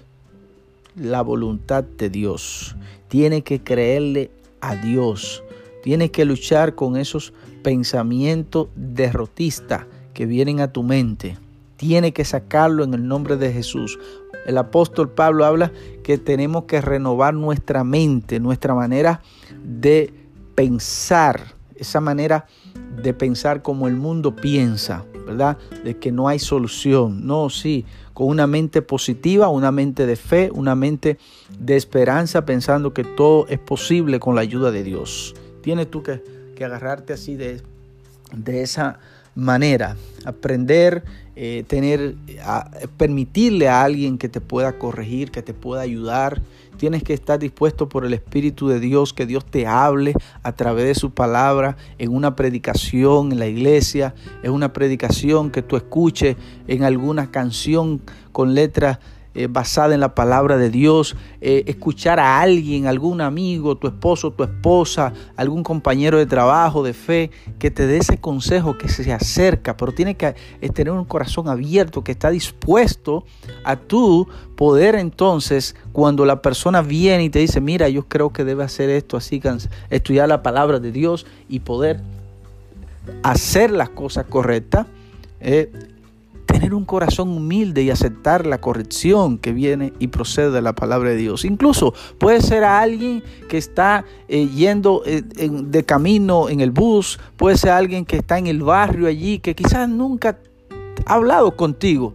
la 0.95 1.21
voluntad 1.21 1.83
de 1.83 2.09
Dios. 2.09 2.75
Tiene 3.07 3.43
que 3.43 3.63
creerle 3.63 4.31
a 4.61 4.75
Dios. 4.75 5.43
Tiene 5.83 6.09
que 6.09 6.25
luchar 6.25 6.75
con 6.75 6.97
esos 6.97 7.33
pensamientos 7.63 8.67
derrotistas 8.75 9.85
que 10.13 10.25
vienen 10.25 10.61
a 10.61 10.71
tu 10.71 10.83
mente. 10.83 11.37
Tiene 11.77 12.13
que 12.13 12.25
sacarlo 12.25 12.83
en 12.83 12.93
el 12.93 13.07
nombre 13.07 13.37
de 13.37 13.51
Jesús. 13.51 13.99
El 14.45 14.57
apóstol 14.57 15.09
Pablo 15.09 15.45
habla 15.45 15.71
que 16.03 16.17
tenemos 16.17 16.65
que 16.65 16.81
renovar 16.81 17.33
nuestra 17.33 17.83
mente, 17.83 18.39
nuestra 18.39 18.73
manera 18.73 19.21
de 19.63 20.13
pensar, 20.55 21.55
esa 21.75 21.99
manera 21.99 22.45
de 22.63 22.64
pensar 23.13 23.61
como 23.61 23.87
el 23.87 23.95
mundo 23.95 24.35
piensa, 24.35 25.05
¿verdad? 25.25 25.57
De 25.83 25.97
que 25.97 26.11
no 26.11 26.27
hay 26.27 26.39
solución. 26.39 27.25
No, 27.25 27.49
sí, 27.49 27.85
con 28.13 28.27
una 28.27 28.47
mente 28.47 28.81
positiva, 28.81 29.49
una 29.49 29.71
mente 29.71 30.05
de 30.05 30.15
fe, 30.15 30.49
una 30.53 30.75
mente 30.75 31.17
de 31.59 31.75
esperanza, 31.75 32.45
pensando 32.45 32.93
que 32.93 33.03
todo 33.03 33.47
es 33.47 33.59
posible 33.59 34.19
con 34.19 34.35
la 34.35 34.41
ayuda 34.41 34.71
de 34.71 34.83
Dios. 34.83 35.35
Tienes 35.61 35.89
tú 35.91 36.03
que, 36.03 36.21
agarrarte 36.63 37.11
así 37.13 37.35
de, 37.35 37.61
de 38.33 38.61
esa 38.61 38.99
manera, 39.35 39.97
aprender, 40.25 41.03
eh, 41.35 41.65
tener, 41.67 42.15
permitirle 42.97 43.67
a 43.67 43.83
alguien 43.83 44.17
que 44.17 44.29
te 44.29 44.39
pueda 44.41 44.79
corregir, 44.79 45.31
que 45.31 45.41
te 45.41 45.53
pueda 45.53 45.81
ayudar. 45.81 46.41
Tienes 46.77 47.03
que 47.03 47.13
estar 47.13 47.39
dispuesto 47.39 47.87
por 47.87 48.05
el 48.05 48.13
Espíritu 48.13 48.67
de 48.67 48.79
Dios, 48.79 49.13
que 49.13 49.25
Dios 49.25 49.45
te 49.45 49.67
hable 49.67 50.13
a 50.43 50.53
través 50.53 50.85
de 50.85 50.95
su 50.95 51.11
palabra, 51.11 51.77
en 51.97 52.13
una 52.13 52.35
predicación 52.35 53.31
en 53.31 53.39
la 53.39 53.47
iglesia, 53.47 54.15
en 54.43 54.51
una 54.51 54.73
predicación 54.73 55.51
que 55.51 55.61
tú 55.61 55.75
escuches, 55.75 56.37
en 56.67 56.83
alguna 56.83 57.31
canción 57.31 58.01
con 58.31 58.55
letras 58.55 58.99
eh, 59.35 59.47
basada 59.47 59.93
en 59.93 59.99
la 59.99 60.15
palabra 60.15 60.57
de 60.57 60.69
Dios, 60.69 61.17
eh, 61.41 61.65
escuchar 61.67 62.21
a 62.21 62.39
alguien, 62.39 62.87
algún 62.87 63.19
amigo, 63.19 63.75
tu 63.75 63.87
esposo, 63.87 64.31
tu 64.31 64.45
esposa, 64.45 65.11
algún 65.35 65.61
compañero 65.61 66.17
de 66.17 66.25
trabajo, 66.25 66.83
de 66.83 66.93
fe, 66.93 67.31
que 67.59 67.69
te 67.69 67.85
dé 67.85 67.97
ese 67.97 68.17
consejo 68.17 68.77
que 68.77 68.87
se 68.87 69.11
acerca, 69.11 69.75
pero 69.75 69.91
tiene 69.91 70.15
que 70.15 70.35
eh, 70.61 70.69
tener 70.69 70.93
un 70.93 71.03
corazón 71.03 71.49
abierto, 71.49 72.01
que 72.01 72.13
está 72.13 72.29
dispuesto 72.29 73.25
a 73.65 73.75
tú 73.75 74.25
poder 74.55 74.95
entonces, 74.95 75.75
cuando 75.91 76.25
la 76.25 76.41
persona 76.41 76.81
viene 76.81 77.25
y 77.25 77.29
te 77.29 77.39
dice, 77.39 77.59
mira, 77.59 77.89
yo 77.89 78.07
creo 78.07 78.31
que 78.31 78.45
debe 78.45 78.63
hacer 78.63 78.89
esto, 78.89 79.17
así, 79.17 79.41
estudiar 79.89 80.29
la 80.29 80.43
palabra 80.43 80.79
de 80.79 80.93
Dios 80.93 81.25
y 81.49 81.59
poder 81.59 81.99
hacer 83.21 83.71
las 83.71 83.89
cosas 83.89 84.25
correctas, 84.27 84.87
tener 86.55 86.73
un 86.73 86.85
corazón 86.85 87.31
humilde 87.35 87.83
y 87.83 87.89
aceptar 87.89 88.45
la 88.45 88.61
corrección 88.61 89.39
que 89.39 89.51
viene 89.51 89.91
y 89.99 90.07
procede 90.07 90.51
de 90.51 90.61
la 90.61 90.73
palabra 90.73 91.09
de 91.09 91.17
Dios. 91.17 91.43
Incluso 91.43 91.93
puede 92.17 92.41
ser 92.41 92.63
a 92.63 92.79
alguien 92.79 93.21
que 93.49 93.57
está 93.57 94.05
eh, 94.29 94.47
yendo 94.47 95.03
eh, 95.05 95.21
de 95.21 95.83
camino 95.83 96.47
en 96.47 96.61
el 96.61 96.71
bus, 96.71 97.19
puede 97.35 97.57
ser 97.57 97.71
alguien 97.71 98.05
que 98.05 98.15
está 98.15 98.37
en 98.37 98.47
el 98.47 98.63
barrio 98.63 99.07
allí, 99.07 99.39
que 99.39 99.53
quizás 99.53 99.89
nunca 99.89 100.39
ha 101.05 101.13
hablado 101.15 101.57
contigo, 101.57 102.13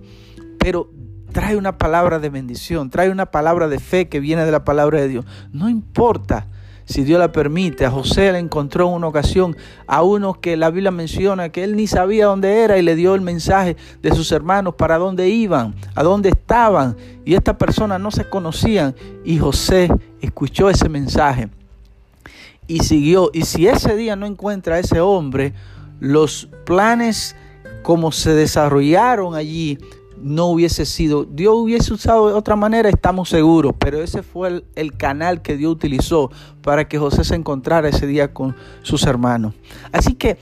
pero 0.58 0.88
trae 1.32 1.56
una 1.56 1.76
palabra 1.76 2.18
de 2.18 2.30
bendición, 2.30 2.88
trae 2.88 3.10
una 3.10 3.26
palabra 3.26 3.68
de 3.68 3.78
fe 3.78 4.08
que 4.08 4.20
viene 4.20 4.46
de 4.46 4.52
la 4.52 4.64
palabra 4.64 5.02
de 5.02 5.08
Dios. 5.08 5.26
No 5.52 5.68
importa 5.68 6.46
si 6.90 7.04
Dios 7.04 7.18
la 7.18 7.32
permite. 7.32 7.86
A 7.86 7.90
José 7.90 8.32
le 8.32 8.38
encontró 8.38 8.88
en 8.88 8.94
una 8.94 9.06
ocasión 9.06 9.56
a 9.86 10.02
uno 10.02 10.34
que 10.34 10.56
la 10.56 10.70
Biblia 10.70 10.90
menciona 10.90 11.50
que 11.50 11.64
él 11.64 11.76
ni 11.76 11.86
sabía 11.86 12.26
dónde 12.26 12.62
era 12.62 12.78
y 12.78 12.82
le 12.82 12.96
dio 12.96 13.14
el 13.14 13.20
mensaje 13.20 13.76
de 14.02 14.14
sus 14.14 14.32
hermanos 14.32 14.74
para 14.74 14.98
dónde 14.98 15.28
iban, 15.28 15.74
a 15.94 16.02
dónde 16.02 16.30
estaban. 16.30 16.96
Y 17.24 17.34
estas 17.34 17.56
personas 17.56 18.00
no 18.00 18.10
se 18.10 18.28
conocían 18.28 18.94
y 19.24 19.38
José 19.38 19.88
escuchó 20.20 20.68
ese 20.68 20.88
mensaje 20.88 21.48
y 22.66 22.80
siguió. 22.80 23.30
Y 23.32 23.42
si 23.42 23.68
ese 23.68 23.96
día 23.96 24.16
no 24.16 24.26
encuentra 24.26 24.76
a 24.76 24.78
ese 24.80 25.00
hombre, 25.00 25.54
los 26.00 26.48
planes 26.64 27.36
como 27.82 28.12
se 28.12 28.32
desarrollaron 28.34 29.34
allí 29.34 29.78
no 30.22 30.46
hubiese 30.46 30.86
sido, 30.86 31.24
Dios 31.24 31.54
hubiese 31.54 31.92
usado 31.92 32.28
de 32.28 32.34
otra 32.34 32.56
manera, 32.56 32.88
estamos 32.88 33.28
seguros, 33.28 33.74
pero 33.78 34.02
ese 34.02 34.22
fue 34.22 34.64
el, 34.74 34.96
canal 34.96 35.42
que 35.42 35.56
Dios 35.56 35.72
utilizó 35.72 36.30
para 36.62 36.88
que 36.88 36.98
José 36.98 37.24
se 37.24 37.34
encontrara 37.34 37.88
ese 37.88 38.06
día 38.06 38.32
con 38.32 38.54
sus 38.82 39.04
hermanos. 39.04 39.54
Así 39.92 40.14
que 40.14 40.38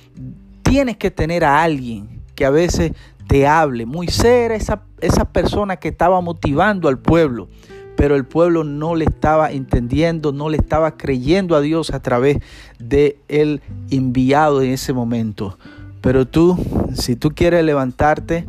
tienes 0.63 0.97
que 0.97 1.11
tener 1.11 1.45
a 1.45 1.63
alguien 1.63 2.23
que 2.35 2.45
a 2.45 2.51
veces 2.51 2.93
te 3.27 3.47
hable. 3.47 3.87
Moisés 3.87 4.25
era 4.25 4.55
esa, 4.55 4.83
esa 5.01 5.27
persona 5.27 5.77
que 5.77 5.89
estaba 5.89 6.21
motivando 6.21 6.89
al 6.89 6.99
pueblo, 6.99 7.49
pero 7.97 8.17
el 8.17 8.25
pueblo 8.25 8.65
no 8.65 8.95
le 8.95 9.05
estaba 9.05 9.51
entendiendo, 9.53 10.33
no 10.33 10.49
le 10.49 10.57
estaba 10.57 10.97
creyendo 10.97 11.57
a 11.57 11.61
Dios 11.61 11.91
a 11.91 12.01
través 12.01 12.39
de 12.79 13.19
el 13.29 13.61
enviado 13.91 14.63
en 14.63 14.71
ese 14.71 14.93
momento. 14.93 15.59
Pero 16.01 16.27
tú, 16.27 16.57
si 16.95 17.17
tú 17.17 17.31
quieres 17.31 17.65
levantarte 17.65 18.47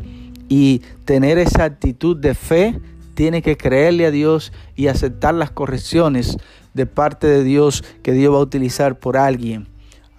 y 0.50 0.82
tener 1.04 1.38
esa 1.38 1.62
actitud 1.62 2.16
de 2.16 2.34
fe, 2.34 2.78
tienes 3.14 3.42
que 3.42 3.56
creerle 3.56 4.04
a 4.04 4.10
Dios 4.10 4.52
y 4.74 4.88
aceptar 4.88 5.32
las 5.32 5.52
correcciones 5.52 6.36
de 6.74 6.86
parte 6.86 7.28
de 7.28 7.44
Dios 7.44 7.84
que 8.02 8.12
Dios 8.12 8.34
va 8.34 8.38
a 8.38 8.42
utilizar 8.42 8.98
por 8.98 9.16
alguien 9.16 9.68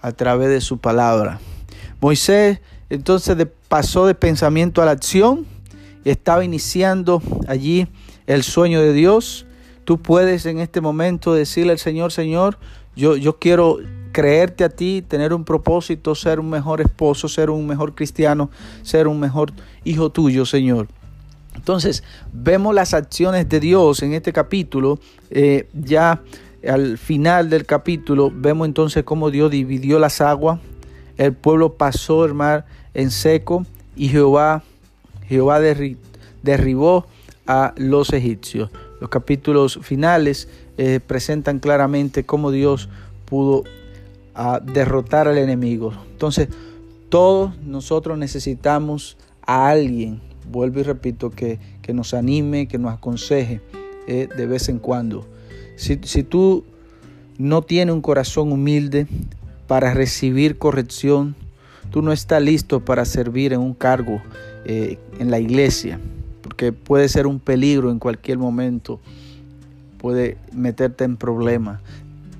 a 0.00 0.12
través 0.12 0.48
de 0.48 0.62
su 0.62 0.78
palabra. 0.78 1.38
Moisés 2.00 2.60
entonces 2.88 3.36
pasó 3.68 4.06
de 4.06 4.14
pensamiento 4.14 4.80
a 4.80 4.86
la 4.86 4.92
acción 4.92 5.46
y 6.02 6.10
estaba 6.10 6.44
iniciando 6.44 7.22
allí 7.46 7.86
el 8.26 8.42
sueño 8.42 8.80
de 8.80 8.94
Dios. 8.94 9.46
Tú 9.84 10.00
puedes 10.00 10.46
en 10.46 10.60
este 10.60 10.80
momento 10.80 11.34
decirle 11.34 11.72
al 11.72 11.78
Señor, 11.78 12.10
Señor, 12.10 12.58
yo, 12.96 13.16
yo 13.16 13.38
quiero 13.38 13.78
creerte 14.12 14.64
a 14.64 14.68
ti, 14.68 15.02
tener 15.06 15.32
un 15.32 15.44
propósito, 15.44 16.14
ser 16.14 16.38
un 16.38 16.50
mejor 16.50 16.80
esposo, 16.80 17.28
ser 17.28 17.50
un 17.50 17.66
mejor 17.66 17.94
cristiano, 17.94 18.50
ser 18.82 19.08
un 19.08 19.18
mejor 19.18 19.52
hijo 19.84 20.10
tuyo, 20.10 20.46
Señor. 20.46 20.88
Entonces, 21.54 22.02
vemos 22.32 22.74
las 22.74 22.94
acciones 22.94 23.48
de 23.48 23.60
Dios 23.60 24.02
en 24.02 24.14
este 24.14 24.32
capítulo. 24.32 24.98
Eh, 25.30 25.68
ya 25.72 26.22
al 26.66 26.98
final 26.98 27.50
del 27.50 27.66
capítulo, 27.66 28.32
vemos 28.34 28.66
entonces 28.66 29.04
cómo 29.04 29.30
Dios 29.30 29.50
dividió 29.50 29.98
las 29.98 30.20
aguas. 30.20 30.60
El 31.16 31.32
pueblo 31.32 31.74
pasó 31.74 32.24
el 32.24 32.34
mar 32.34 32.66
en 32.94 33.10
seco 33.10 33.66
y 33.96 34.08
Jehová, 34.08 34.62
Jehová 35.28 35.60
derribó 36.42 37.06
a 37.46 37.74
los 37.76 38.12
egipcios. 38.12 38.70
Los 39.00 39.10
capítulos 39.10 39.80
finales 39.82 40.48
eh, 40.78 41.00
presentan 41.04 41.58
claramente 41.58 42.24
cómo 42.24 42.50
Dios 42.50 42.88
pudo 43.24 43.64
ah, 44.34 44.60
derrotar 44.60 45.28
al 45.28 45.38
enemigo. 45.38 45.92
Entonces, 46.10 46.48
todos 47.08 47.58
nosotros 47.62 48.18
necesitamos 48.18 49.16
a 49.46 49.68
alguien, 49.68 50.20
vuelvo 50.50 50.80
y 50.80 50.82
repito, 50.82 51.30
que, 51.30 51.58
que 51.82 51.92
nos 51.92 52.14
anime, 52.14 52.68
que 52.68 52.78
nos 52.78 52.92
aconseje 52.92 53.60
eh, 54.06 54.28
de 54.36 54.46
vez 54.46 54.68
en 54.68 54.78
cuando. 54.78 55.26
Si, 55.76 55.98
si 56.02 56.22
tú 56.22 56.64
no 57.38 57.62
tienes 57.62 57.94
un 57.94 58.02
corazón 58.02 58.52
humilde 58.52 59.06
para 59.66 59.94
recibir 59.94 60.58
corrección, 60.58 61.34
tú 61.90 62.02
no 62.02 62.12
estás 62.12 62.42
listo 62.42 62.84
para 62.84 63.04
servir 63.04 63.52
en 63.52 63.60
un 63.60 63.74
cargo 63.74 64.22
eh, 64.64 64.98
en 65.18 65.30
la 65.30 65.38
iglesia 65.38 65.98
porque 66.52 66.72
puede 66.72 67.08
ser 67.08 67.26
un 67.26 67.40
peligro 67.40 67.90
en 67.90 67.98
cualquier 67.98 68.36
momento, 68.36 69.00
puede 69.98 70.36
meterte 70.52 71.04
en 71.04 71.16
problemas. 71.16 71.80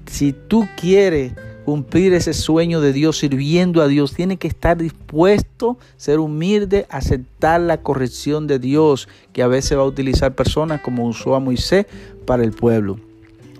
Si 0.04 0.34
tú 0.34 0.68
quieres 0.78 1.32
cumplir 1.64 2.12
ese 2.12 2.34
sueño 2.34 2.80
de 2.80 2.92
Dios 2.92 3.18
sirviendo 3.18 3.82
a 3.82 3.88
Dios, 3.88 4.14
tiene 4.14 4.36
que 4.36 4.48
estar 4.48 4.76
dispuesto, 4.76 5.78
ser 5.96 6.18
humilde, 6.18 6.86
aceptar 6.90 7.60
la 7.60 7.82
corrección 7.82 8.46
de 8.46 8.58
Dios, 8.58 9.08
que 9.32 9.42
a 9.42 9.46
veces 9.46 9.78
va 9.78 9.82
a 9.82 9.86
utilizar 9.86 10.34
personas 10.34 10.80
como 10.80 11.06
usó 11.06 11.34
a 11.34 11.40
Moisés 11.40 11.86
para 12.26 12.42
el 12.42 12.52
pueblo. 12.52 12.98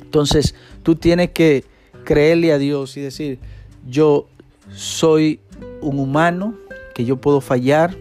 Entonces, 0.02 0.54
tú 0.82 0.97
tienes 0.97 1.30
que 1.30 1.64
creerle 2.04 2.52
a 2.52 2.59
Dios 2.59 2.97
y 2.97 3.00
decir, 3.00 3.38
yo 3.88 4.26
soy 4.75 5.40
un 5.80 5.99
humano, 5.99 6.54
que 6.94 7.04
yo 7.04 7.16
puedo 7.16 7.40
fallar, 7.40 7.97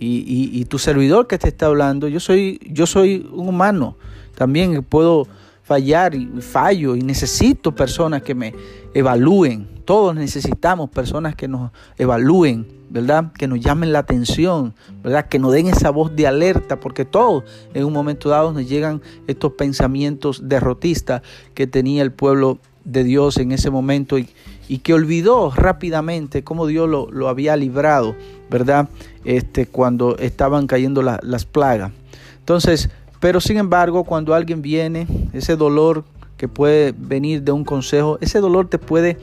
y, 0.00 0.64
tu 0.66 0.78
servidor 0.78 1.26
que 1.26 1.38
te 1.38 1.48
está 1.48 1.66
hablando, 1.66 2.08
yo 2.08 2.20
soy, 2.20 2.60
yo 2.70 2.86
soy 2.86 3.28
un 3.32 3.48
humano, 3.48 3.96
también 4.34 4.82
puedo 4.82 5.28
fallar 5.64 6.14
y 6.14 6.26
fallo 6.40 6.94
y 6.94 7.00
necesito 7.00 7.74
personas 7.74 8.22
que 8.22 8.34
me 8.34 8.54
evalúen. 8.92 9.66
Todos 9.84 10.14
necesitamos 10.14 10.90
personas 10.90 11.34
que 11.34 11.48
nos 11.48 11.72
evalúen, 11.98 12.66
¿verdad? 12.90 13.32
Que 13.32 13.48
nos 13.48 13.60
llamen 13.60 13.92
la 13.92 14.00
atención, 14.00 14.74
¿verdad? 15.02 15.26
Que 15.26 15.38
nos 15.38 15.52
den 15.52 15.66
esa 15.66 15.90
voz 15.90 16.14
de 16.14 16.26
alerta, 16.26 16.80
porque 16.80 17.04
todos 17.04 17.44
en 17.72 17.84
un 17.84 17.92
momento 17.92 18.28
dado 18.28 18.52
nos 18.52 18.68
llegan 18.68 19.02
estos 19.26 19.52
pensamientos 19.52 20.48
derrotistas 20.48 21.22
que 21.54 21.66
tenía 21.66 22.02
el 22.02 22.12
pueblo 22.12 22.58
de 22.84 23.02
Dios 23.02 23.38
en 23.38 23.52
ese 23.52 23.70
momento 23.70 24.18
y, 24.18 24.28
y 24.68 24.78
que 24.78 24.92
olvidó 24.92 25.50
rápidamente 25.50 26.44
cómo 26.44 26.66
Dios 26.66 26.88
lo, 26.88 27.10
lo 27.10 27.28
había 27.28 27.56
librado, 27.56 28.14
¿verdad? 28.50 28.88
Este, 29.24 29.66
cuando 29.66 30.18
estaban 30.18 30.66
cayendo 30.66 31.02
las 31.02 31.44
plagas. 31.46 31.92
Entonces, 32.38 32.90
pero 33.24 33.40
sin 33.40 33.56
embargo, 33.56 34.04
cuando 34.04 34.34
alguien 34.34 34.60
viene, 34.60 35.06
ese 35.32 35.56
dolor 35.56 36.04
que 36.36 36.46
puede 36.46 36.92
venir 36.92 37.42
de 37.42 37.52
un 37.52 37.64
consejo, 37.64 38.18
ese 38.20 38.38
dolor 38.38 38.68
te 38.68 38.78
puede 38.78 39.16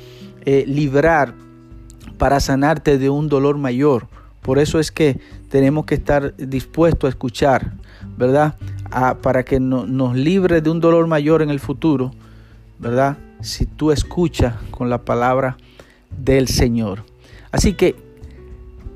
eh, 0.44 0.64
librar 0.66 1.36
para 2.18 2.40
sanarte 2.40 2.98
de 2.98 3.12
un 3.12 3.30
dolor 3.30 3.60
mayor. 3.60 4.08
Por 4.42 4.58
eso 4.58 4.80
es 4.80 4.92
que 4.92 5.20
tenemos 5.50 5.86
que 5.86 5.94
estar 5.94 6.36
dispuestos 6.36 7.08
a 7.08 7.10
escuchar, 7.10 7.74
¿verdad? 8.18 8.56
para 9.22 9.44
que 9.44 9.60
nos 9.60 10.16
libre 10.16 10.62
de 10.62 10.72
un 10.72 10.80
dolor 10.80 11.06
mayor 11.06 11.44
en 11.44 11.52
el 11.52 11.60
futuro, 11.60 12.12
¿verdad? 12.80 13.20
si 13.42 13.68
tú 13.68 13.92
escuchas 13.92 14.56
con 14.72 14.90
la 14.90 15.06
palabra 15.06 15.58
del 16.10 16.48
Señor. 16.48 17.04
Así 17.52 17.74
que 17.74 17.96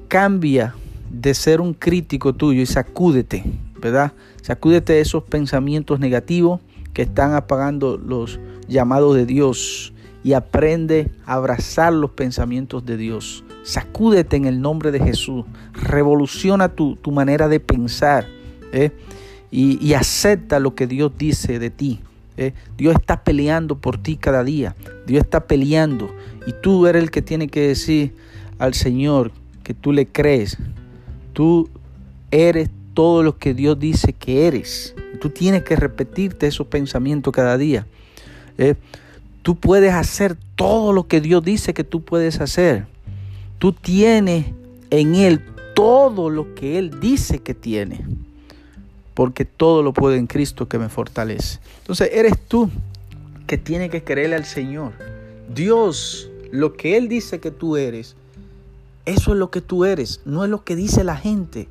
cambia 0.08 0.74
de 1.12 1.36
ser 1.36 1.62
un 1.62 1.76
crítico 1.76 2.34
tuyo 2.34 2.64
y 2.64 2.66
sacúdete, 2.66 3.44
¿verdad? 3.80 4.12
Sacúdete 4.46 4.94
de 4.94 5.00
esos 5.00 5.24
pensamientos 5.24 6.00
negativos 6.00 6.62
que 6.94 7.02
están 7.02 7.34
apagando 7.34 7.98
los 7.98 8.40
llamados 8.68 9.16
de 9.16 9.26
Dios 9.26 9.92
y 10.24 10.34
aprende 10.34 11.10
a 11.26 11.34
abrazar 11.34 11.92
los 11.94 12.12
pensamientos 12.12 12.86
de 12.86 12.96
Dios. 12.96 13.44
Sacúdete 13.64 14.36
en 14.36 14.46
el 14.46 14.62
nombre 14.62 14.92
de 14.92 15.00
Jesús. 15.00 15.46
Revoluciona 15.74 16.70
tu, 16.70 16.96
manera 17.12 17.48
de 17.48 17.60
pensar 17.60 18.28
¿eh? 18.72 18.92
y, 19.50 19.84
y 19.84 19.96
acepta 19.96 20.60
lo 20.60 20.76
que 20.76 20.86
Dios 20.86 21.14
dice 21.18 21.58
de 21.58 21.72
ti. 21.72 22.02
¿eh? 22.38 22.54
Dios 22.78 22.98
está 23.00 23.24
peleando 23.24 23.80
por 23.80 23.98
ti 23.98 24.16
cada 24.16 24.44
día. 24.44 24.76
Dios 25.08 25.24
está 25.24 25.48
peleando. 25.48 26.12
Y 26.46 26.54
tú 26.62 26.86
eres 26.86 27.02
el 27.02 27.10
que 27.10 27.24
tiene 27.24 27.48
que 27.48 27.70
decir 27.70 28.14
al 28.60 28.76
Señor 28.76 29.32
que 29.64 29.74
tú 29.74 29.92
le 29.92 30.06
crees. 30.06 30.56
Tú 31.34 31.68
eres 32.30 32.70
todo 32.96 33.22
lo 33.22 33.38
que 33.38 33.54
Dios 33.54 33.80
dice 33.80 34.14
que 34.14 34.48
eres. 34.48 34.96
Tú 35.22 35.30
tienes 35.30 35.64
que 35.64 35.76
repetirte 35.76 36.48
esos 36.48 36.66
pensamientos 36.66 37.32
cada 37.32 37.60
día. 37.60 37.86
¿eh? 38.58 38.74
Tú 39.44 39.56
puedes 39.56 39.94
hacer 39.94 40.36
todo 40.56 40.92
lo 40.94 41.08
que 41.08 41.22
Dios 41.22 41.44
dice 41.44 41.76
que 41.76 41.84
tú 41.84 42.02
puedes 42.02 42.42
hacer. 42.42 42.88
Tú 43.60 43.72
tienes 43.74 44.48
en 44.90 45.14
Él 45.14 45.42
todo 45.76 46.32
lo 46.32 46.56
que 46.56 46.80
Él 46.80 47.00
dice 47.00 47.40
que 47.40 47.54
tiene 47.54 48.04
porque 49.16 49.46
todo 49.46 49.82
lo 49.82 49.94
puedo 49.94 50.14
en 50.14 50.28
Cristo 50.28 50.68
que 50.68 50.78
me 50.78 50.90
fortalece. 50.90 51.60
Entonces 51.80 52.10
eres 52.12 52.34
tú 52.48 52.70
que 53.48 53.58
tiene 53.58 53.90
que 53.90 54.04
creerle 54.04 54.36
al 54.36 54.46
Señor. 54.46 54.92
Dios, 55.54 56.30
lo 56.52 56.74
que 56.74 56.98
Él 56.98 57.08
dice 57.08 57.40
que 57.40 57.50
tú 57.50 57.78
eres, 57.78 58.16
eso 59.06 59.32
es 59.32 59.40
lo 59.40 59.50
que 59.50 59.62
tú 59.62 59.86
eres, 59.86 60.22
no 60.26 60.44
es 60.44 60.50
lo 60.50 60.64
que 60.64 60.76
dice 60.76 61.04
la 61.04 61.16
gente. 61.16 61.70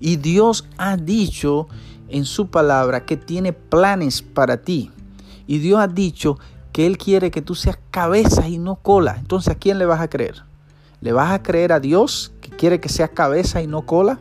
Y 0.00 0.16
Dios 0.16 0.66
ha 0.78 0.96
dicho 0.96 1.68
en 2.08 2.24
su 2.24 2.48
palabra 2.48 3.04
que 3.04 3.16
tiene 3.16 3.52
planes 3.52 4.22
para 4.22 4.56
ti. 4.58 4.90
Y 5.46 5.58
Dios 5.58 5.80
ha 5.80 5.88
dicho 5.88 6.38
que 6.72 6.86
Él 6.86 6.98
quiere 6.98 7.30
que 7.30 7.42
tú 7.42 7.54
seas 7.54 7.78
cabeza 7.90 8.48
y 8.48 8.58
no 8.58 8.76
cola. 8.76 9.16
Entonces, 9.18 9.54
¿a 9.54 9.58
quién 9.58 9.78
le 9.78 9.86
vas 9.86 10.00
a 10.00 10.08
creer? 10.08 10.42
¿Le 11.00 11.12
vas 11.12 11.32
a 11.32 11.42
creer 11.42 11.72
a 11.72 11.80
Dios 11.80 12.32
que 12.40 12.50
quiere 12.50 12.80
que 12.80 12.88
seas 12.88 13.10
cabeza 13.10 13.62
y 13.62 13.66
no 13.66 13.82
cola? 13.82 14.18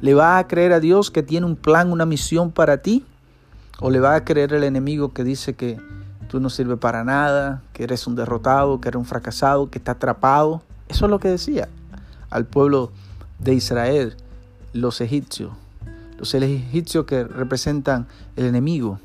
¿Le 0.00 0.14
vas 0.14 0.42
a 0.42 0.48
creer 0.48 0.72
a 0.72 0.80
Dios 0.80 1.10
que 1.10 1.22
tiene 1.22 1.46
un 1.46 1.56
plan, 1.56 1.92
una 1.92 2.06
misión 2.06 2.50
para 2.50 2.78
ti? 2.78 3.04
¿O 3.80 3.90
le 3.90 4.00
vas 4.00 4.20
a 4.20 4.24
creer 4.24 4.54
al 4.54 4.64
enemigo 4.64 5.12
que 5.12 5.24
dice 5.24 5.54
que 5.54 5.78
tú 6.28 6.40
no 6.40 6.50
sirves 6.50 6.78
para 6.78 7.04
nada, 7.04 7.62
que 7.72 7.84
eres 7.84 8.06
un 8.06 8.14
derrotado, 8.14 8.80
que 8.80 8.88
eres 8.88 8.98
un 8.98 9.04
fracasado, 9.04 9.70
que 9.70 9.78
está 9.78 9.92
atrapado? 9.92 10.62
Eso 10.88 11.04
es 11.06 11.10
lo 11.10 11.18
que 11.18 11.28
decía 11.28 11.68
al 12.30 12.46
pueblo 12.46 12.92
de 13.38 13.54
Israel, 13.54 14.16
los 14.72 15.00
egipcios. 15.00 15.52
Los 16.18 16.34
egipcios 16.34 17.06
que 17.06 17.24
representan 17.24 18.06
el 18.36 18.44
enemigo 18.44 18.98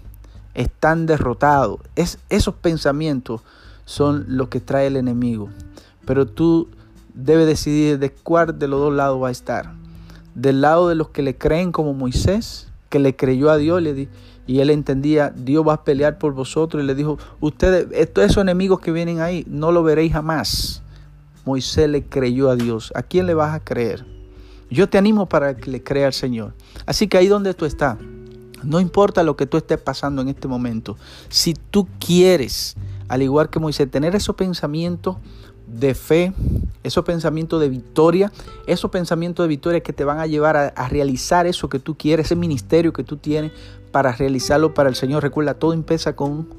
están 0.54 1.06
derrotados. 1.06 1.80
Es, 1.96 2.20
esos 2.30 2.56
pensamientos 2.56 3.42
son 3.86 4.26
los 4.28 4.50
que 4.50 4.60
trae 4.60 4.88
el 4.88 4.98
enemigo. 4.98 5.50
Pero 6.06 6.26
tú 6.26 6.70
debes 7.14 7.48
decidir 7.48 8.00
de 8.00 8.12
cuál 8.12 8.60
de 8.60 8.68
los 8.68 8.80
dos 8.80 8.94
lados 8.94 9.22
va 9.22 9.30
a 9.30 9.32
estar 9.32 9.86
del 10.36 10.62
lado 10.62 10.90
de 10.90 10.96
los 10.96 11.10
que 11.10 11.24
le 11.24 11.38
creen 11.38 11.72
como 11.72 11.94
Moisés, 11.94 12.68
que 12.90 13.00
le 13.00 13.16
creyó 13.16 13.50
a 13.50 13.58
Dios 13.58 13.82
y 14.48 14.60
él 14.60 14.70
entendía, 14.70 15.34
Dios 15.36 15.68
va 15.68 15.74
a 15.74 15.84
pelear 15.84 16.20
por 16.20 16.34
vosotros 16.34 16.84
y 16.84 16.86
le 16.86 16.94
dijo, 16.94 17.18
ustedes, 17.40 17.88
estos 17.94 18.26
esos 18.26 18.44
enemigos 18.44 18.80
que 18.80 18.92
vienen 18.92 19.22
ahí, 19.22 19.44
no 19.50 19.72
lo 19.72 19.82
veréis 19.82 20.14
jamás. 20.14 20.84
Moisés 21.46 21.90
le 21.90 22.04
creyó 22.04 22.50
a 22.50 22.56
Dios. 22.56 22.92
¿A 22.96 23.02
quién 23.02 23.26
le 23.26 23.34
vas 23.34 23.56
a 23.56 23.64
creer? 23.64 24.06
Yo 24.70 24.90
te 24.90 24.98
animo 24.98 25.28
para 25.28 25.56
que 25.56 25.70
le 25.70 25.84
crea 25.84 26.08
al 26.08 26.14
Señor. 26.14 26.54
Así 26.86 27.08
que 27.08 27.18
ahí 27.18 27.28
donde 27.28 27.54
tú 27.54 27.66
estás, 27.66 27.98
No 28.64 28.80
importa 28.80 29.22
lo 29.22 29.36
que 29.36 29.46
tú 29.46 29.58
estés 29.58 29.80
pasando 29.80 30.24
en 30.24 30.30
este 30.30 30.48
momento. 30.48 30.98
Si 31.30 31.54
tú 31.54 31.88
quieres, 32.00 32.76
al 33.08 33.22
igual 33.22 33.50
que 33.50 33.60
Moisés, 33.60 33.92
tener 33.92 34.16
esos 34.16 34.36
pensamientos 34.36 35.18
de 35.68 35.94
fe, 35.96 36.34
esos 36.84 37.04
pensamientos 37.06 37.60
de 37.60 37.70
victoria, 37.70 38.32
esos 38.68 38.92
pensamientos 38.92 39.44
de 39.44 39.48
victoria 39.48 39.82
que 39.82 39.94
te 39.94 40.04
van 40.04 40.20
a 40.20 40.28
llevar 40.28 40.58
a, 40.58 40.88
realizar 40.88 41.48
eso 41.48 41.70
que 41.70 41.80
tú 41.80 41.96
quieres, 41.98 42.28
ese 42.28 42.36
ministerio 42.36 42.94
que 42.94 43.04
tú 43.04 43.18
tienes 43.18 43.52
para 43.92 44.12
realizarlo 44.12 44.74
para 44.74 44.90
el 44.90 44.96
Señor. 44.96 45.24
Recuerda, 45.24 45.56
todo 45.56 45.74
empieza 45.74 46.16
con 46.16 46.32
un 46.32 46.50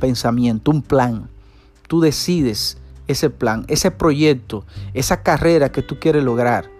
pensamiento, 0.00 0.70
un 0.70 0.82
plan. 0.82 1.28
Tú 1.88 2.00
decides 2.00 2.78
ese 3.06 3.30
plan, 3.30 3.64
ese 3.68 3.90
proyecto, 3.90 4.64
esa 4.94 5.22
carrera 5.22 5.70
que 5.70 5.82
tú 5.82 5.98
quieres 5.98 6.24
lograr, 6.24 6.70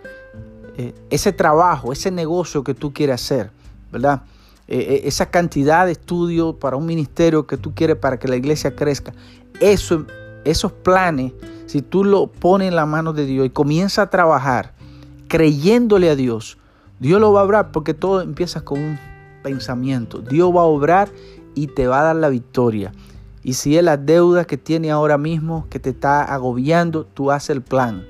eh, 0.79 0.95
ese 1.11 1.33
trabajo, 1.33 1.93
ese 1.93 2.11
negocio 2.11 2.63
que 2.63 2.75
tú 2.75 2.93
quieres 2.93 3.15
hacer, 3.23 3.51
¿verdad? 3.91 4.23
Eh, 4.69 4.79
eh, 4.79 5.01
esa 5.05 5.31
cantidad 5.31 5.87
de 5.87 5.93
estudio 5.93 6.59
para 6.59 6.77
un 6.77 6.87
ministerio 6.87 7.47
que 7.47 7.57
tú 7.57 7.73
quieres 7.75 7.97
para 7.97 8.19
que 8.19 8.29
la 8.29 8.37
iglesia 8.37 8.75
crezca. 8.75 9.15
Eso, 9.61 10.05
esos 10.45 10.73
planes, 10.73 11.33
si 11.67 11.83
tú 11.83 12.05
lo 12.05 12.27
pones 12.27 12.69
en 12.69 12.77
la 12.77 12.85
mano 12.85 13.13
de 13.13 13.25
Dios 13.27 13.47
y 13.47 13.51
comienza 13.51 14.03
a 14.03 14.11
trabajar 14.11 14.75
creyéndole 15.29 16.11
a 16.11 16.17
Dios, 16.17 16.59
Dios 16.99 17.21
lo 17.21 17.33
va 17.33 17.41
a 17.41 17.45
obrar 17.45 17.73
porque 17.73 17.95
todo 17.95 18.21
empieza 18.23 18.63
con 18.63 18.81
un 18.81 18.99
pensamiento. 19.43 20.19
Dios 20.19 20.55
va 20.55 20.63
a 20.63 20.65
obrar 20.65 21.09
y 21.55 21.69
te 21.69 21.87
va 21.87 22.01
a 22.01 22.05
dar 22.05 22.17
la 22.17 22.29
victoria. 22.29 22.93
Y 23.43 23.53
si 23.53 23.77
es 23.79 23.85
la 23.85 23.97
deuda 23.97 24.45
que 24.45 24.57
tiene 24.57 24.91
ahora 24.91 25.17
mismo, 25.17 25.69
que 25.71 25.79
te 25.79 25.91
está 25.91 26.23
agobiando, 26.23 27.05
tú 27.05 27.31
haces 27.31 27.51
el 27.51 27.63
plan. 27.63 28.05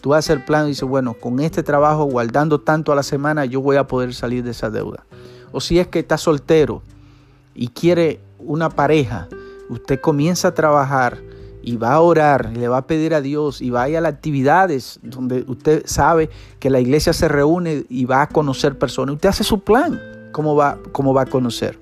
Tú 0.00 0.14
haces 0.14 0.30
el 0.30 0.44
plan 0.44 0.66
y 0.66 0.70
dices, 0.70 0.88
bueno, 0.88 1.14
con 1.14 1.40
este 1.40 1.62
trabajo, 1.62 2.04
guardando 2.04 2.60
tanto 2.60 2.92
a 2.92 2.94
la 2.94 3.02
semana, 3.02 3.44
yo 3.44 3.60
voy 3.60 3.76
a 3.76 3.86
poder 3.86 4.14
salir 4.14 4.42
de 4.42 4.52
esa 4.52 4.70
deuda. 4.70 5.04
O 5.52 5.60
si 5.60 5.78
es 5.78 5.88
que 5.88 5.98
está 5.98 6.16
soltero 6.16 6.82
y 7.54 7.68
quiere 7.68 8.20
una 8.38 8.70
pareja, 8.70 9.28
usted 9.68 10.00
comienza 10.00 10.48
a 10.48 10.54
trabajar 10.54 11.18
y 11.62 11.76
va 11.76 11.92
a 11.92 12.00
orar, 12.00 12.50
y 12.54 12.58
le 12.58 12.68
va 12.68 12.78
a 12.78 12.86
pedir 12.86 13.12
a 13.14 13.20
Dios 13.20 13.60
y 13.60 13.68
va 13.68 13.82
a 13.82 13.88
ir 13.90 13.98
a 13.98 14.00
las 14.00 14.14
actividades 14.14 14.98
donde 15.02 15.44
usted 15.46 15.82
sabe 15.84 16.30
que 16.58 16.70
la 16.70 16.80
iglesia 16.80 17.12
se 17.12 17.28
reúne 17.28 17.84
y 17.88 18.06
va 18.06 18.22
a 18.22 18.28
conocer 18.28 18.78
personas. 18.78 19.16
Usted 19.16 19.28
hace 19.28 19.44
su 19.44 19.60
plan, 19.60 20.00
cómo 20.32 20.56
va, 20.56 20.78
cómo 20.92 21.12
va 21.12 21.22
a 21.22 21.26
conocer 21.26 21.78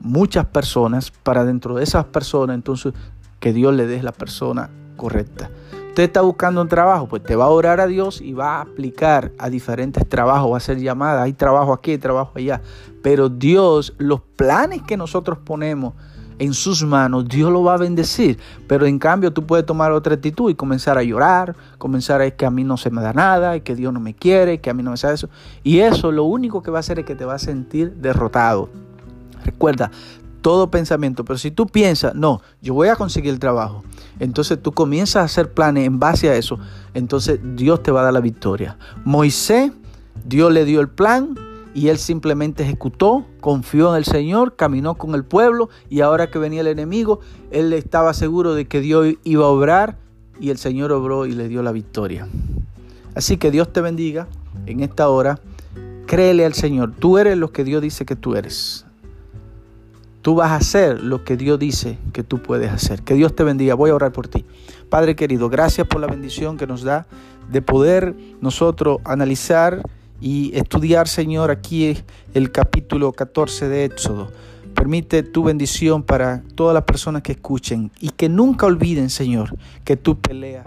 muchas 0.00 0.46
personas 0.46 1.10
para 1.10 1.44
dentro 1.44 1.76
de 1.76 1.84
esas 1.84 2.04
personas, 2.06 2.54
entonces 2.54 2.92
que 3.40 3.52
Dios 3.52 3.74
le 3.74 3.86
dé 3.86 4.02
la 4.02 4.12
persona 4.12 4.70
correcta. 4.96 5.50
Usted 5.94 6.02
está 6.02 6.22
buscando 6.22 6.60
un 6.60 6.66
trabajo, 6.66 7.06
pues 7.06 7.22
te 7.22 7.36
va 7.36 7.44
a 7.44 7.50
orar 7.50 7.78
a 7.78 7.86
Dios 7.86 8.20
y 8.20 8.32
va 8.32 8.56
a 8.56 8.62
aplicar 8.62 9.30
a 9.38 9.48
diferentes 9.48 10.04
trabajos, 10.08 10.50
va 10.50 10.54
a 10.54 10.56
hacer 10.56 10.80
llamadas, 10.80 11.22
hay 11.22 11.34
trabajo 11.34 11.72
aquí, 11.72 11.92
hay 11.92 11.98
trabajo 11.98 12.32
allá. 12.34 12.60
Pero 13.00 13.28
Dios, 13.28 13.94
los 13.98 14.20
planes 14.20 14.82
que 14.82 14.96
nosotros 14.96 15.38
ponemos 15.38 15.94
en 16.40 16.52
sus 16.52 16.82
manos, 16.82 17.28
Dios 17.28 17.52
lo 17.52 17.62
va 17.62 17.74
a 17.74 17.76
bendecir. 17.76 18.40
Pero 18.66 18.86
en 18.86 18.98
cambio 18.98 19.32
tú 19.32 19.46
puedes 19.46 19.64
tomar 19.66 19.92
otra 19.92 20.14
actitud 20.14 20.50
y 20.50 20.56
comenzar 20.56 20.98
a 20.98 21.04
llorar, 21.04 21.54
comenzar 21.78 22.20
a 22.20 22.24
decir 22.24 22.38
que 22.38 22.46
a 22.46 22.50
mí 22.50 22.64
no 22.64 22.76
se 22.76 22.90
me 22.90 23.00
da 23.00 23.12
nada, 23.12 23.60
que 23.60 23.76
Dios 23.76 23.92
no 23.92 24.00
me 24.00 24.14
quiere, 24.14 24.58
que 24.58 24.70
a 24.70 24.74
mí 24.74 24.82
no 24.82 24.90
me 24.90 24.96
sabe 24.96 25.14
eso. 25.14 25.28
Y 25.62 25.78
eso 25.78 26.10
lo 26.10 26.24
único 26.24 26.60
que 26.60 26.72
va 26.72 26.78
a 26.78 26.80
hacer 26.80 26.98
es 26.98 27.04
que 27.04 27.14
te 27.14 27.24
va 27.24 27.34
a 27.34 27.38
sentir 27.38 27.92
derrotado. 27.92 28.68
Recuerda, 29.44 29.92
todo 30.44 30.70
pensamiento, 30.70 31.24
pero 31.24 31.38
si 31.38 31.50
tú 31.50 31.66
piensas, 31.66 32.14
no, 32.14 32.42
yo 32.60 32.74
voy 32.74 32.88
a 32.88 32.96
conseguir 32.96 33.32
el 33.32 33.38
trabajo, 33.38 33.82
entonces 34.20 34.60
tú 34.60 34.72
comienzas 34.72 35.16
a 35.16 35.24
hacer 35.24 35.54
planes 35.54 35.86
en 35.86 35.98
base 35.98 36.28
a 36.28 36.36
eso, 36.36 36.58
entonces 36.92 37.40
Dios 37.56 37.82
te 37.82 37.90
va 37.90 38.02
a 38.02 38.04
dar 38.04 38.12
la 38.12 38.20
victoria. 38.20 38.76
Moisés, 39.06 39.72
Dios 40.26 40.52
le 40.52 40.66
dio 40.66 40.82
el 40.82 40.90
plan 40.90 41.34
y 41.72 41.88
él 41.88 41.96
simplemente 41.96 42.62
ejecutó, 42.62 43.24
confió 43.40 43.92
en 43.92 43.96
el 43.96 44.04
Señor, 44.04 44.54
caminó 44.54 44.96
con 44.96 45.14
el 45.14 45.24
pueblo 45.24 45.70
y 45.88 46.02
ahora 46.02 46.30
que 46.30 46.38
venía 46.38 46.60
el 46.60 46.66
enemigo, 46.66 47.20
él 47.50 47.72
estaba 47.72 48.12
seguro 48.12 48.54
de 48.54 48.66
que 48.66 48.82
Dios 48.82 49.14
iba 49.24 49.46
a 49.46 49.48
obrar 49.48 49.96
y 50.38 50.50
el 50.50 50.58
Señor 50.58 50.92
obró 50.92 51.24
y 51.24 51.32
le 51.32 51.48
dio 51.48 51.62
la 51.62 51.72
victoria. 51.72 52.28
Así 53.14 53.38
que 53.38 53.50
Dios 53.50 53.72
te 53.72 53.80
bendiga 53.80 54.28
en 54.66 54.80
esta 54.80 55.08
hora. 55.08 55.40
Créele 56.06 56.44
al 56.44 56.52
Señor. 56.52 56.92
Tú 56.98 57.16
eres 57.16 57.38
lo 57.38 57.50
que 57.50 57.64
Dios 57.64 57.80
dice 57.80 58.04
que 58.04 58.14
tú 58.14 58.36
eres. 58.36 58.83
Tú 60.24 60.34
vas 60.34 60.52
a 60.52 60.56
hacer 60.56 61.02
lo 61.02 61.22
que 61.22 61.36
Dios 61.36 61.58
dice 61.58 61.98
que 62.14 62.22
tú 62.22 62.40
puedes 62.40 62.72
hacer. 62.72 63.02
Que 63.02 63.12
Dios 63.12 63.36
te 63.36 63.44
bendiga. 63.44 63.74
Voy 63.74 63.90
a 63.90 63.94
orar 63.94 64.10
por 64.10 64.26
ti. 64.26 64.46
Padre 64.88 65.14
querido, 65.14 65.50
gracias 65.50 65.86
por 65.86 66.00
la 66.00 66.06
bendición 66.06 66.56
que 66.56 66.66
nos 66.66 66.82
da 66.82 67.06
de 67.50 67.60
poder 67.60 68.16
nosotros 68.40 69.00
analizar 69.04 69.82
y 70.22 70.56
estudiar, 70.56 71.08
Señor, 71.08 71.50
aquí 71.50 71.98
el 72.32 72.52
capítulo 72.52 73.12
14 73.12 73.68
de 73.68 73.84
Éxodo. 73.84 74.32
Permite 74.74 75.24
tu 75.24 75.44
bendición 75.44 76.02
para 76.02 76.42
todas 76.54 76.72
las 76.72 76.84
personas 76.84 77.20
que 77.20 77.32
escuchen 77.32 77.92
y 78.00 78.08
que 78.08 78.30
nunca 78.30 78.64
olviden, 78.64 79.10
Señor, 79.10 79.54
que 79.84 79.98
tú 79.98 80.18
peleas 80.18 80.64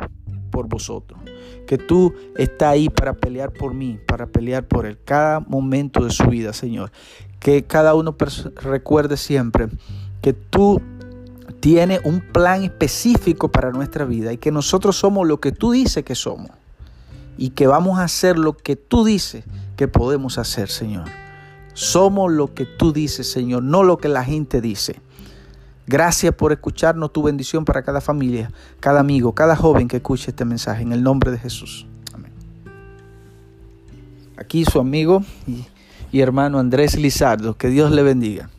por 0.52 0.68
vosotros, 0.68 1.20
que 1.66 1.80
tú 1.80 2.14
estás 2.36 2.70
ahí 2.70 2.90
para 2.90 3.14
pelear 3.14 3.52
por 3.52 3.74
mí, 3.74 3.98
para 4.08 4.28
pelear 4.28 4.68
por 4.68 4.86
él, 4.86 5.00
cada 5.04 5.40
momento 5.40 6.06
de 6.06 6.12
su 6.12 6.26
vida, 6.26 6.54
Señor 6.54 6.92
que 7.40 7.64
cada 7.64 7.94
uno 7.96 8.16
recuerde 8.56 9.18
siempre 9.18 9.70
que 10.22 10.34
tú 10.34 10.82
tienes 11.60 12.02
un 12.04 12.22
plan 12.22 12.64
específico 12.64 13.50
para 13.50 13.72
nuestra 13.72 14.06
vida 14.06 14.34
y 14.34 14.38
que 14.38 14.52
nosotros 14.52 14.96
somos 14.96 15.28
lo 15.28 15.40
que 15.40 15.52
tú 15.52 15.72
dices 15.72 16.04
que 16.04 16.16
somos 16.16 16.52
y 17.38 17.52
que 17.52 17.68
vamos 17.68 18.00
a 18.00 18.04
hacer 18.04 18.38
lo 18.38 18.58
que 18.58 18.76
tú 18.76 19.04
dices 19.04 19.44
que 19.76 19.88
podemos 19.88 20.38
hacer, 20.38 20.70
Señor. 20.70 21.06
Somos 21.74 22.32
lo 22.32 22.54
que 22.54 22.66
tú 22.66 22.92
dices, 22.92 23.32
Señor, 23.32 23.62
no 23.64 23.84
lo 23.84 23.98
que 23.98 24.08
la 24.08 24.24
gente 24.24 24.62
dice. 24.62 25.00
Gracias 25.86 26.34
por 26.34 26.52
escucharnos, 26.52 27.14
tu 27.14 27.24
bendición 27.24 27.64
para 27.64 27.84
cada 27.84 28.02
familia, 28.02 28.52
cada 28.80 29.00
amigo, 29.00 29.34
cada 29.34 29.56
joven 29.56 29.88
que 29.88 29.98
escuche 29.98 30.32
este 30.32 30.44
mensaje, 30.44 30.82
en 30.82 30.92
el 30.92 31.04
nombre 31.04 31.32
de 31.32 31.38
Jesús. 31.38 31.86
Amén. 32.14 32.32
Aquí 34.36 34.66
su 34.66 34.80
amigo 34.80 35.24
y 36.12 36.22
hermano 36.22 36.60
Andrés 36.60 36.98
Lizardo. 36.98 37.58
Que 37.58 37.70
Dios 37.70 37.92
le 37.92 38.04
bendiga. 38.04 38.50